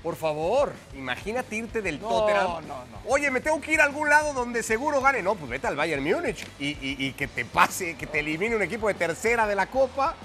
Por 0.03 0.15
favor. 0.17 0.73
Imagínate 0.95 1.55
irte 1.55 1.81
del 1.81 1.99
Tottenham. 1.99 2.43
No, 2.43 2.61
no, 2.61 2.85
no. 2.85 2.97
Oye, 3.07 3.31
me 3.31 3.41
tengo 3.41 3.59
que 3.61 3.71
ir 3.71 3.81
a 3.81 3.85
algún 3.85 4.09
lado 4.09 4.33
donde 4.33 4.61
seguro 4.61 5.01
gane. 5.01 5.23
No, 5.23 5.35
pues 5.35 5.49
vete 5.49 5.67
al 5.67 5.77
Bayern 5.77 6.03
Múnich 6.03 6.45
y, 6.59 6.77
y 6.81 7.13
que 7.13 7.27
te 7.27 7.45
pase, 7.45 7.95
que 7.95 8.05
te 8.05 8.19
elimine 8.19 8.55
un 8.55 8.61
equipo 8.61 8.89
de 8.89 8.93
tercera 8.93 9.47
de 9.47 9.55
la 9.55 9.67
Copa 9.67 10.15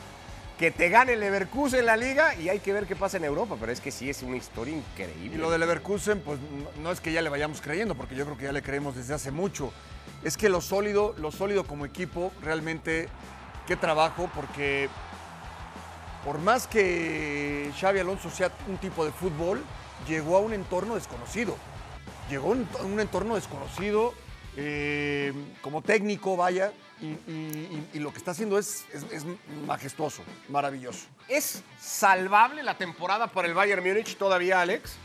que 0.59 0.73
te 0.73 0.89
gane 0.89 1.13
el 1.13 1.21
Leverkusen 1.21 1.81
en 1.81 1.87
la 1.87 1.97
liga 1.97 2.35
y 2.35 2.49
hay 2.49 2.59
que 2.59 2.73
ver 2.73 2.87
qué 2.87 2.97
pasa 2.97 3.17
en 3.17 3.25
Europa, 3.25 3.57
pero 3.61 3.71
es 3.71 3.81
que 3.81 3.93
sí 3.93 4.11
es 4.11 4.23
una 4.23 4.37
historia 4.37 4.77
increíble. 4.77 5.37
Y 5.37 5.39
lo 5.39 5.51
de 5.53 5.59
Leverkusen, 5.59 6.21
pues 6.21 6.41
no 6.83 6.91
es 6.91 7.01
que 7.01 7.13
ya 7.13 7.23
le 7.23 7.29
vayamos 7.29 7.61
creyendo, 7.61 7.95
porque 7.95 8.17
yo 8.17 8.25
creo 8.25 8.37
que 8.37 8.45
ya 8.45 8.53
le 8.53 8.63
creemos 8.63 8.97
desde 8.97 9.15
hace 9.15 9.31
mucho. 9.31 9.73
Es 10.25 10.37
que 10.37 10.49
lo 10.49 10.61
sólido, 10.61 11.15
lo 11.17 11.31
sólido 11.31 11.65
como 11.65 11.87
equipo, 11.87 12.33
realmente, 12.43 13.09
qué 13.69 13.77
trabajo, 13.77 14.29
porque 14.35 14.89
por 16.25 16.39
más 16.39 16.67
que 16.67 17.71
Xavi 17.79 18.01
Alonso 18.01 18.31
sea 18.31 18.51
un 18.67 18.79
tipo 18.79 19.05
de 19.05 19.13
fútbol, 19.13 19.65
llegó 20.07 20.37
a 20.37 20.41
un 20.41 20.53
entorno 20.53 20.95
desconocido. 20.95 21.57
Llegó 22.29 22.53
a 22.53 22.85
un 22.85 23.01
entorno 23.01 23.37
desconocido 23.37 24.13
eh, 24.61 25.33
como 25.63 25.83
técnico, 25.83 26.37
vaya, 26.37 26.73
y, 27.01 27.99
lo 28.01 28.11
que 28.11 28.19
está 28.19 28.33
haciendo 28.33 28.59
es, 28.59 28.87
es, 28.93 29.25
majestuoso, 29.67 30.23
maravilloso. 30.49 31.07
¿Es 31.29 31.63
salvable 31.79 32.65
la 32.65 32.77
temporada 32.77 33.29
para 33.29 33.47
el 33.47 33.55
Bayern 33.55 33.87
Múnich 33.87 34.17
todavía, 34.17 34.61
Alex? 34.61 34.97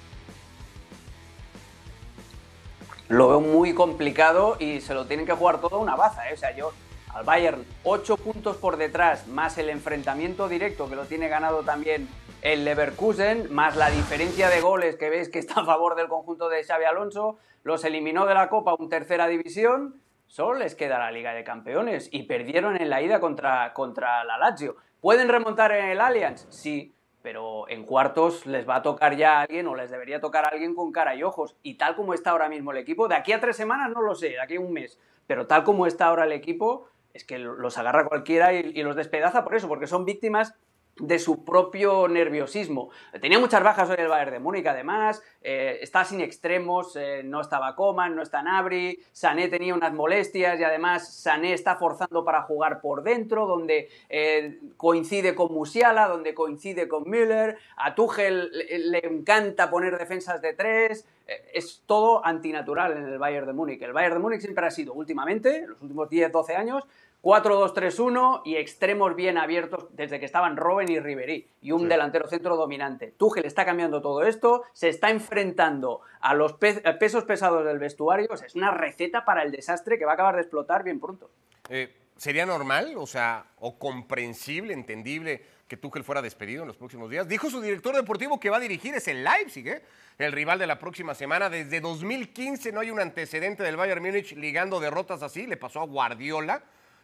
Lo 3.09 3.29
veo 3.29 3.41
muy 3.41 3.75
complicado 3.75 4.57
y 4.59 4.81
se 4.81 4.95
lo 4.95 5.05
tienen 5.05 5.27
que 5.27 5.33
jugar 5.33 5.61
todo 5.61 5.77
una 5.79 5.95
baza. 5.95 6.27
¿eh? 6.29 6.33
O 6.33 6.37
sea, 6.37 6.55
yo 6.55 6.73
al 7.13 7.23
Bayern 7.23 7.65
ocho 7.83 8.17
puntos 8.17 8.57
por 8.57 8.77
detrás, 8.77 9.27
más 9.27 9.57
el 9.57 9.69
enfrentamiento 9.69 10.47
directo 10.47 10.89
que 10.89 10.95
lo 10.95 11.05
tiene 11.05 11.27
ganado 11.27 11.63
también 11.63 12.07
el 12.41 12.65
Leverkusen, 12.65 13.53
más 13.53 13.75
la 13.75 13.89
diferencia 13.89 14.49
de 14.49 14.61
goles 14.61 14.95
que 14.95 15.09
veis 15.09 15.29
que 15.29 15.39
está 15.39 15.61
a 15.61 15.65
favor 15.65 15.95
del 15.95 16.07
conjunto 16.07 16.49
de 16.49 16.63
Xavi 16.63 16.85
Alonso, 16.85 17.37
los 17.63 17.85
eliminó 17.85 18.25
de 18.25 18.33
la 18.33 18.49
Copa 18.49 18.75
un 18.77 18.89
tercera 18.89 19.27
división 19.27 20.01
Solo 20.33 20.55
les 20.55 20.73
queda 20.73 20.97
la 20.97 21.11
Liga 21.11 21.31
de 21.35 21.43
Campeones 21.43 22.09
y 22.11 22.23
perdieron 22.23 22.75
en 22.81 22.89
la 22.89 23.03
ida 23.03 23.19
contra, 23.19 23.71
contra 23.71 24.23
la 24.23 24.39
Lazio. 24.39 24.77
¿Pueden 24.99 25.29
remontar 25.29 25.71
en 25.73 25.89
el 25.89 26.01
Allianz? 26.01 26.47
Sí, 26.49 26.91
pero 27.21 27.69
en 27.69 27.85
cuartos 27.85 28.47
les 28.47 28.67
va 28.67 28.77
a 28.77 28.81
tocar 28.81 29.15
ya 29.15 29.41
alguien 29.41 29.67
o 29.67 29.75
les 29.75 29.91
debería 29.91 30.19
tocar 30.19 30.45
a 30.45 30.47
alguien 30.47 30.73
con 30.73 30.91
cara 30.91 31.13
y 31.13 31.21
ojos. 31.21 31.55
Y 31.61 31.75
tal 31.75 31.95
como 31.95 32.15
está 32.15 32.31
ahora 32.31 32.49
mismo 32.49 32.71
el 32.71 32.79
equipo, 32.79 33.07
de 33.07 33.13
aquí 33.13 33.31
a 33.31 33.39
tres 33.39 33.55
semanas 33.55 33.91
no 33.91 34.01
lo 34.01 34.15
sé, 34.15 34.29
de 34.29 34.41
aquí 34.41 34.55
a 34.55 34.59
un 34.59 34.73
mes, 34.73 34.97
pero 35.27 35.45
tal 35.45 35.63
como 35.63 35.85
está 35.85 36.07
ahora 36.07 36.23
el 36.23 36.31
equipo, 36.31 36.87
es 37.13 37.23
que 37.23 37.37
los 37.37 37.77
agarra 37.77 38.05
cualquiera 38.05 38.53
y, 38.53 38.81
los 38.83 38.95
despedaza 38.95 39.43
por 39.43 39.55
eso, 39.55 39.67
porque 39.67 39.87
son 39.87 40.05
víctimas 40.05 40.55
de 40.97 41.17
su 41.17 41.43
propio 41.43 42.07
nerviosismo. 42.07 42.91
Tenía 43.19 43.39
muchas 43.39 43.63
bajas 43.63 43.89
hoy 43.89 43.95
el 43.97 44.09
Bayern 44.09 44.31
de 44.31 44.39
Múnich, 44.39 44.67
además, 44.67 45.23
eh, 45.41 45.79
está 45.81 46.05
sin 46.05 46.21
extremos, 46.21 46.95
eh, 46.95 47.23
no 47.23 47.41
estaba 47.41 47.75
Coman, 47.75 48.15
no 48.15 48.21
está 48.21 48.43
Nabri, 48.43 48.99
Sané 49.11 49.47
tenía 49.47 49.73
unas 49.73 49.91
molestias 49.91 50.59
y 50.59 50.63
además 50.63 51.11
Sané 51.11 51.53
está 51.53 51.77
forzando 51.77 52.23
para 52.23 52.43
jugar 52.43 52.79
por 52.79 53.01
dentro, 53.01 53.47
donde 53.47 53.89
eh, 54.09 54.59
coincide 54.77 55.33
con 55.33 55.51
Musiala, 55.51 56.07
donde 56.07 56.35
coincide 56.35 56.87
con 56.87 57.09
Müller, 57.09 57.57
a 57.75 57.95
Tuchel 57.95 58.51
le, 58.51 58.99
encanta 58.99 59.71
poner 59.71 59.97
defensas 59.97 60.43
de 60.43 60.53
tres, 60.53 61.07
es 61.27 61.83
todo 61.85 62.25
antinatural 62.25 62.97
en 62.97 63.05
el 63.05 63.17
Bayern 63.17 63.47
de 63.47 63.53
Múnich. 63.53 63.81
El 63.81 63.93
Bayern 63.93 64.15
de 64.15 64.19
Múnich 64.19 64.41
siempre 64.41 64.65
ha 64.65 64.71
sido 64.71 64.93
últimamente, 64.93 65.65
los 65.67 65.81
últimos 65.81 66.09
10-12 66.09 66.55
años, 66.55 66.83
4-2-3-1 67.23 68.41
y 68.43 68.57
extremos 68.57 69.15
bien 69.15 69.37
abiertos 69.37 69.87
desde 69.91 70.19
que 70.19 70.25
estaban 70.25 70.57
Robben 70.57 70.91
y 70.91 70.99
Ribery 70.99 71.47
y 71.61 71.71
un 71.71 71.87
delantero 71.87 72.27
centro 72.27 72.57
dominante. 72.57 73.13
Tuchel 73.17 73.45
está 73.45 73.65
cambiando 73.65 74.01
todo 74.01 74.23
esto, 74.23 74.63
se 74.73 74.89
está 74.89 75.09
enfrentando 75.09 76.01
a 76.19 76.33
los 76.33 76.53
pesos 76.53 77.23
pesados 77.23 77.63
del 77.65 77.79
vestuario, 77.79 78.27
es 78.33 78.55
una 78.55 78.71
receta 78.71 79.23
para 79.23 79.43
el 79.43 79.51
desastre 79.51 79.97
que 79.97 80.03
va 80.03 80.11
a 80.11 80.13
acabar 80.15 80.35
de 80.35 80.41
explotar 80.41 80.83
bien 80.83 80.99
pronto. 80.99 81.29
Eh, 81.69 81.95
¿Sería 82.17 82.45
normal, 82.45 82.95
o 82.97 83.07
sea, 83.07 83.45
o 83.59 83.79
comprensible, 83.79 84.73
entendible 84.73 85.41
que 85.67 85.77
Tuchel 85.77 86.03
fuera 86.03 86.21
despedido 86.21 86.63
en 86.63 86.67
los 86.67 86.77
próximos 86.77 87.09
días? 87.09 87.27
Dijo 87.27 87.49
su 87.49 87.61
director 87.61 87.95
deportivo 87.95 88.39
que 88.39 88.49
va 88.49 88.57
a 88.57 88.59
dirigir 88.59 88.93
es 88.95 89.07
el 89.07 89.23
Leipzig, 89.23 89.67
¿eh? 89.67 89.83
el 90.17 90.31
rival 90.31 90.59
de 90.59 90.67
la 90.67 90.79
próxima 90.79 91.15
semana. 91.15 91.49
Desde 91.49 91.79
2015 91.79 92.71
no 92.71 92.79
hay 92.79 92.91
un 92.91 92.99
antecedente 92.99 93.63
del 93.63 93.75
Bayern 93.75 94.03
Múnich 94.03 94.35
ligando 94.35 94.79
derrotas 94.79 95.23
así, 95.23 95.47
le 95.47 95.57
pasó 95.57 95.81
a 95.81 95.85
Guardiola 95.85 96.63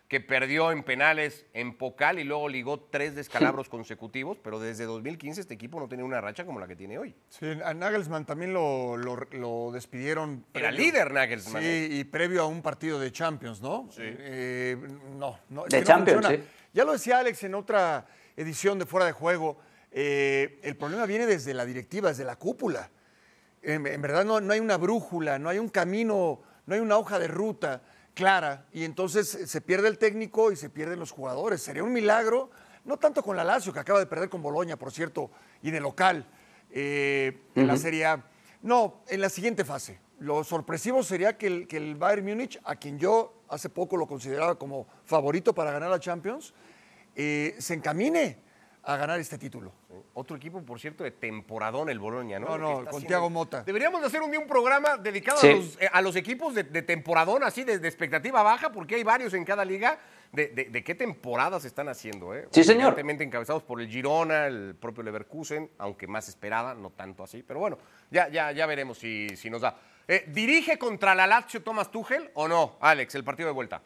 que 0.09 0.19
perdió 0.19 0.71
en 0.71 0.81
penales 0.81 1.45
en 1.53 1.77
Pocal 1.77 2.17
y 2.17 2.23
luego 2.23 2.49
ligó 2.49 2.79
tres 2.79 3.13
descalabros 3.13 3.69
consecutivos, 3.69 4.39
pero 4.43 4.59
desde 4.59 4.85
2015 4.85 5.39
este 5.39 5.53
equipo 5.53 5.79
no 5.79 5.87
tiene 5.87 6.03
una 6.03 6.19
racha 6.19 6.45
como 6.45 6.59
la 6.59 6.67
que 6.67 6.75
tiene 6.75 6.97
hoy. 6.97 7.15
Sí, 7.29 7.45
a 7.63 7.75
Nagelsmann 7.75 8.25
también 8.25 8.51
lo, 8.51 9.69
despidieron. 9.71 10.43
Era 10.51 10.71
líder 10.71 11.13
Nagelsmann. 11.13 11.61
Sí, 11.61 11.67
¿eh? 11.67 11.89
y 11.91 12.03
previo 12.05 12.41
a 12.41 12.47
un 12.47 12.63
partido 12.63 12.99
de 12.99 13.11
Champions, 13.11 13.61
¿no? 13.61 13.87
Sí. 13.91 14.01
Eh, 14.01 14.75
no, 15.15 15.39
no. 15.49 15.65
de 15.65 15.83
Champions, 15.83 16.25
sí. 16.27 16.43
Ya 16.73 16.83
lo 16.83 16.93
decía 16.93 17.19
Alex 17.19 17.43
en 17.43 17.53
otra 17.53 18.07
edición 18.39 18.79
de 18.79 18.85
Fuera 18.85 19.05
de 19.05 19.11
Juego, 19.11 19.57
eh, 19.91 20.59
el 20.63 20.77
problema 20.77 21.05
viene 21.05 21.25
desde 21.25 21.53
la 21.53 21.65
directiva, 21.65 22.09
desde 22.09 22.23
la 22.23 22.37
cúpula. 22.37 22.89
En, 23.61 23.85
en 23.85 24.01
verdad 24.01 24.23
no, 24.23 24.39
no 24.39 24.53
hay 24.53 24.59
una 24.59 24.77
brújula, 24.77 25.37
no 25.37 25.49
hay 25.49 25.59
un 25.59 25.69
camino, 25.69 26.41
no 26.65 26.73
hay 26.73 26.79
una 26.79 26.97
hoja 26.97 27.19
de 27.19 27.27
ruta 27.27 27.81
clara 28.13 28.65
y 28.71 28.85
entonces 28.85 29.27
se 29.27 29.61
pierde 29.61 29.87
el 29.87 29.97
técnico 29.97 30.51
y 30.51 30.55
se 30.55 30.69
pierden 30.69 30.99
los 30.99 31.11
jugadores. 31.11 31.61
Sería 31.61 31.83
un 31.83 31.91
milagro, 31.91 32.49
no 32.85 32.97
tanto 32.97 33.21
con 33.21 33.35
la 33.35 33.43
Lazio, 33.43 33.73
que 33.73 33.79
acaba 33.79 33.99
de 33.99 34.05
perder 34.05 34.29
con 34.29 34.41
Boloña, 34.41 34.77
por 34.77 34.91
cierto, 34.91 35.31
y 35.61 35.71
de 35.71 35.81
local 35.81 36.25
eh, 36.71 37.41
en 37.55 37.67
la 37.67 37.75
Serie 37.75 38.05
A. 38.05 38.23
No, 38.61 39.03
en 39.07 39.21
la 39.21 39.29
siguiente 39.29 39.65
fase. 39.65 39.99
Lo 40.19 40.43
sorpresivo 40.43 41.03
sería 41.03 41.37
que 41.37 41.47
el, 41.47 41.67
que 41.67 41.77
el 41.77 41.95
Bayern 41.95 42.25
Múnich, 42.25 42.59
a 42.63 42.75
quien 42.75 42.99
yo 42.99 43.43
hace 43.49 43.69
poco 43.69 43.97
lo 43.97 44.05
consideraba 44.05 44.55
como 44.55 44.85
favorito 45.05 45.53
para 45.53 45.71
ganar 45.71 45.89
la 45.89 45.99
Champions, 45.99 46.53
eh, 47.15 47.55
se 47.59 47.73
encamine 47.73 48.37
a 48.83 48.97
ganar 48.97 49.19
este 49.19 49.37
título. 49.37 49.71
Otro 50.13 50.35
equipo, 50.35 50.61
por 50.63 50.79
cierto, 50.79 51.03
de 51.03 51.11
temporadón, 51.11 51.89
el 51.89 51.99
Boloña, 51.99 52.39
¿no? 52.39 52.57
No, 52.57 52.81
no, 52.81 52.85
con 52.89 53.03
Tiago 53.03 53.29
Mota. 53.29 53.63
Deberíamos 53.63 54.01
de 54.01 54.07
hacer 54.07 54.21
un 54.21 54.31
día 54.31 54.39
un 54.39 54.47
programa 54.47 54.97
dedicado 54.97 55.39
a, 55.91 56.01
los, 56.01 56.15
equipos 56.15 56.55
de, 56.55 56.63
temporadón, 56.63 57.43
así, 57.43 57.63
de, 57.63 57.75
expectativa 57.75 58.41
baja, 58.41 58.71
porque 58.71 58.95
hay 58.95 59.03
varios 59.03 59.33
en 59.33 59.45
cada 59.45 59.63
liga. 59.63 59.99
De, 60.31 60.83
qué 60.85 60.95
temporadas 60.95 61.65
están 61.65 61.89
haciendo, 61.89 62.35
¿eh? 62.35 62.47
Sí, 62.51 62.63
señor. 62.63 62.93
Evidentemente 62.93 63.23
encabezados 63.23 63.63
por 63.63 63.81
el 63.81 63.89
Girona, 63.89 64.47
el 64.47 64.75
propio 64.75 65.03
Leverkusen, 65.03 65.71
aunque 65.77 66.07
más 66.07 66.27
esperada, 66.29 66.73
no 66.73 66.91
tanto 66.91 67.23
así. 67.23 67.43
Pero 67.43 67.59
bueno, 67.59 67.77
ya, 68.11 68.27
ya, 68.29 68.51
ya 68.51 68.65
veremos 68.65 68.97
si, 68.99 69.27
si 69.35 69.49
nos 69.49 69.61
da. 69.61 69.77
Eh, 70.07 70.25
¿Dirige 70.27 70.79
contra 70.79 71.13
la 71.13 71.27
Lazio 71.27 71.61
Thomas 71.61 71.91
Tuchel 71.91 72.31
o 72.33 72.47
no, 72.47 72.77
Alex, 72.79 73.13
el 73.15 73.23
partido 73.23 73.47
de 73.47 73.53
vuelta? 73.53 73.81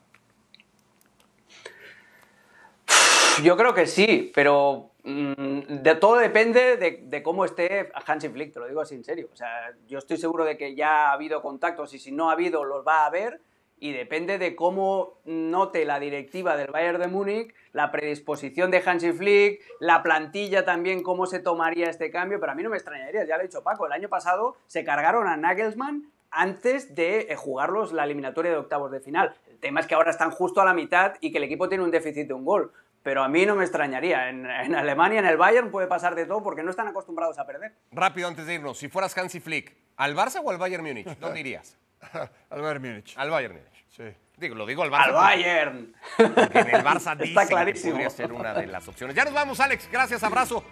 Yo 3.41 3.58
creo 3.58 3.74
que 3.74 3.88
sí, 3.88 4.32
pero 4.36 4.91
mm, 5.04 5.82
de 5.82 5.96
todo 5.96 6.17
depende 6.17 6.78
de, 6.78 7.02
de 7.04 7.24
cómo 7.24 7.46
esté 7.46 7.91
Hansi 8.06 8.30
Flick, 8.30 8.54
te 8.54 8.60
lo 8.60 8.67
digo 8.67 8.82
así 8.82 8.93
en 8.93 9.04
serio. 9.04 9.30
O 9.34 9.36
sea, 9.36 9.74
yo 9.88 9.98
estoy 9.98 10.17
seguro 10.17 10.46
de 10.46 10.56
que 10.56 10.76
ya 10.76 11.10
ha 11.10 11.13
habido 11.13 11.41
contactos 11.41 11.93
y 11.93 12.00
si 12.00 12.12
no 12.12 12.30
ha 12.30 12.34
habido, 12.34 12.63
los 12.63 12.86
va 12.86 13.04
a 13.04 13.06
haber. 13.08 13.41
Y 13.80 13.91
depende 13.91 14.38
de 14.38 14.56
cómo 14.56 15.19
note 15.26 15.84
la 15.84 16.00
directiva 16.00 16.56
del 16.56 16.72
Bayern 16.72 17.02
de 17.02 17.08
Múnich, 17.08 17.54
la 17.74 17.91
predisposición 17.91 18.72
de 18.72 18.82
Hansi 18.86 19.12
Flick, 19.12 19.62
la 19.80 20.04
plantilla 20.04 20.63
también, 20.63 21.04
cómo 21.04 21.26
se 21.26 21.39
tomaría 21.39 21.89
este 21.89 22.12
cambio. 22.12 22.39
Pero 22.39 22.52
a 22.52 22.56
mí 22.56 22.63
no 22.63 22.69
me 22.69 22.78
extrañaría, 22.78 23.26
ya 23.26 23.36
lo 23.36 23.41
ha 23.41 23.46
dicho 23.46 23.63
Paco, 23.63 23.88
el 23.88 23.91
año 23.91 24.10
pasado 24.10 24.56
se 24.67 24.86
cargaron 24.86 25.28
a 25.28 25.36
Nagelsmann 25.36 26.13
antes 26.34 26.96
de 26.96 27.28
eh, 27.30 27.36
jugarlos 27.36 27.93
la 27.93 28.04
eliminatoria 28.04 28.52
de 28.52 28.58
octavos 28.58 28.91
de 28.91 29.00
final. 29.00 29.36
El 29.50 29.60
tema 29.60 29.80
es 29.80 29.88
que 29.88 29.96
ahora 29.96 30.12
están 30.12 30.32
justo 30.32 30.62
a 30.62 30.65
la 30.65 30.74
mitad 30.74 31.15
y 31.19 31.32
que 31.32 31.38
el 31.38 31.43
equipo 31.43 31.69
tiene 31.69 31.84
un 31.84 31.91
déficit 31.91 32.28
de 32.28 32.34
un 32.34 32.46
gol. 32.46 32.72
Pero 33.04 33.22
a 33.22 33.28
mí 33.28 33.46
no 33.46 33.56
me 33.56 33.63
extrañaría. 33.63 34.30
En, 34.30 34.46
en 34.50 34.76
Alemania, 34.76 35.20
en 35.20 35.26
el 35.26 35.38
Bayern, 35.38 35.70
puede 35.70 35.88
pasar 35.88 36.16
de 36.16 36.26
todo 36.26 36.42
porque 36.42 36.63
no 36.63 36.72
están 36.72 36.88
acostumbrados 36.88 37.38
a 37.38 37.46
perder. 37.46 37.74
Rápido 37.92 38.28
antes 38.30 38.46
de 38.46 38.56
irnos, 38.56 38.78
si 38.78 38.88
fueras 38.88 39.16
Hansi 39.18 39.39
Flick, 39.42 39.76
¿al 39.98 40.16
Barça 40.16 40.42
o 40.44 40.50
al 40.50 40.58
Bayern 40.58 40.84
Múnich? 40.84 41.08
¿Dónde 41.20 41.39
irías? 41.42 41.78
Al 42.50 42.62
Bayern 42.62 42.82
Múnich. 42.82 43.13
Al 43.18 43.30
Bayern 43.30 43.56
Múnich. 43.56 43.86
Sí. 43.89 44.04
Digo, 44.36 44.56
lo 44.56 44.66
digo 44.66 44.84
al 44.84 44.92
Barça. 44.92 45.04
¡Al 45.06 45.13
Bayern! 45.13 45.96
Porque 46.18 46.60
en 46.60 46.76
el 46.76 46.84
Barça 46.84 47.16
Está 47.22 47.44
que 47.44 47.48
clarísimo. 47.48 47.92
podría 47.92 48.10
ser 48.10 48.34
una 48.34 48.54
de 48.54 48.68
las 48.68 48.86
opciones. 48.88 49.16
Ya 49.16 49.24
nos 49.26 49.34
vamos, 49.34 49.60
Alex. 49.60 49.88
Gracias, 49.92 50.24
abrazo. 50.24 50.63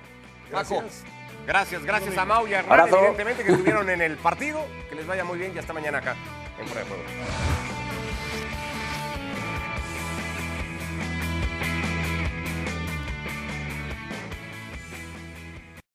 Paco. 0.52 0.84
Gracias, 1.48 1.84
gracias 1.86 2.18
a 2.18 2.26
Mau 2.26 2.48
y 2.48 2.54
a 2.54 2.60
Hernán, 2.60 2.88
evidentemente, 2.90 3.44
que 3.44 3.52
estuvieron 3.52 3.90
en 3.90 4.02
el 4.02 4.18
partido. 4.18 4.66
Que 4.90 4.96
les 4.96 5.08
vaya 5.08 5.24
muy 5.24 5.38
bien 5.38 5.54
y 5.56 5.60
hasta 5.60 5.74
mañana 5.74 6.00
acá 6.00 6.16
en 6.60 6.68
Fuera 6.68 6.82
de 6.82 6.88
Juego. 6.88 7.61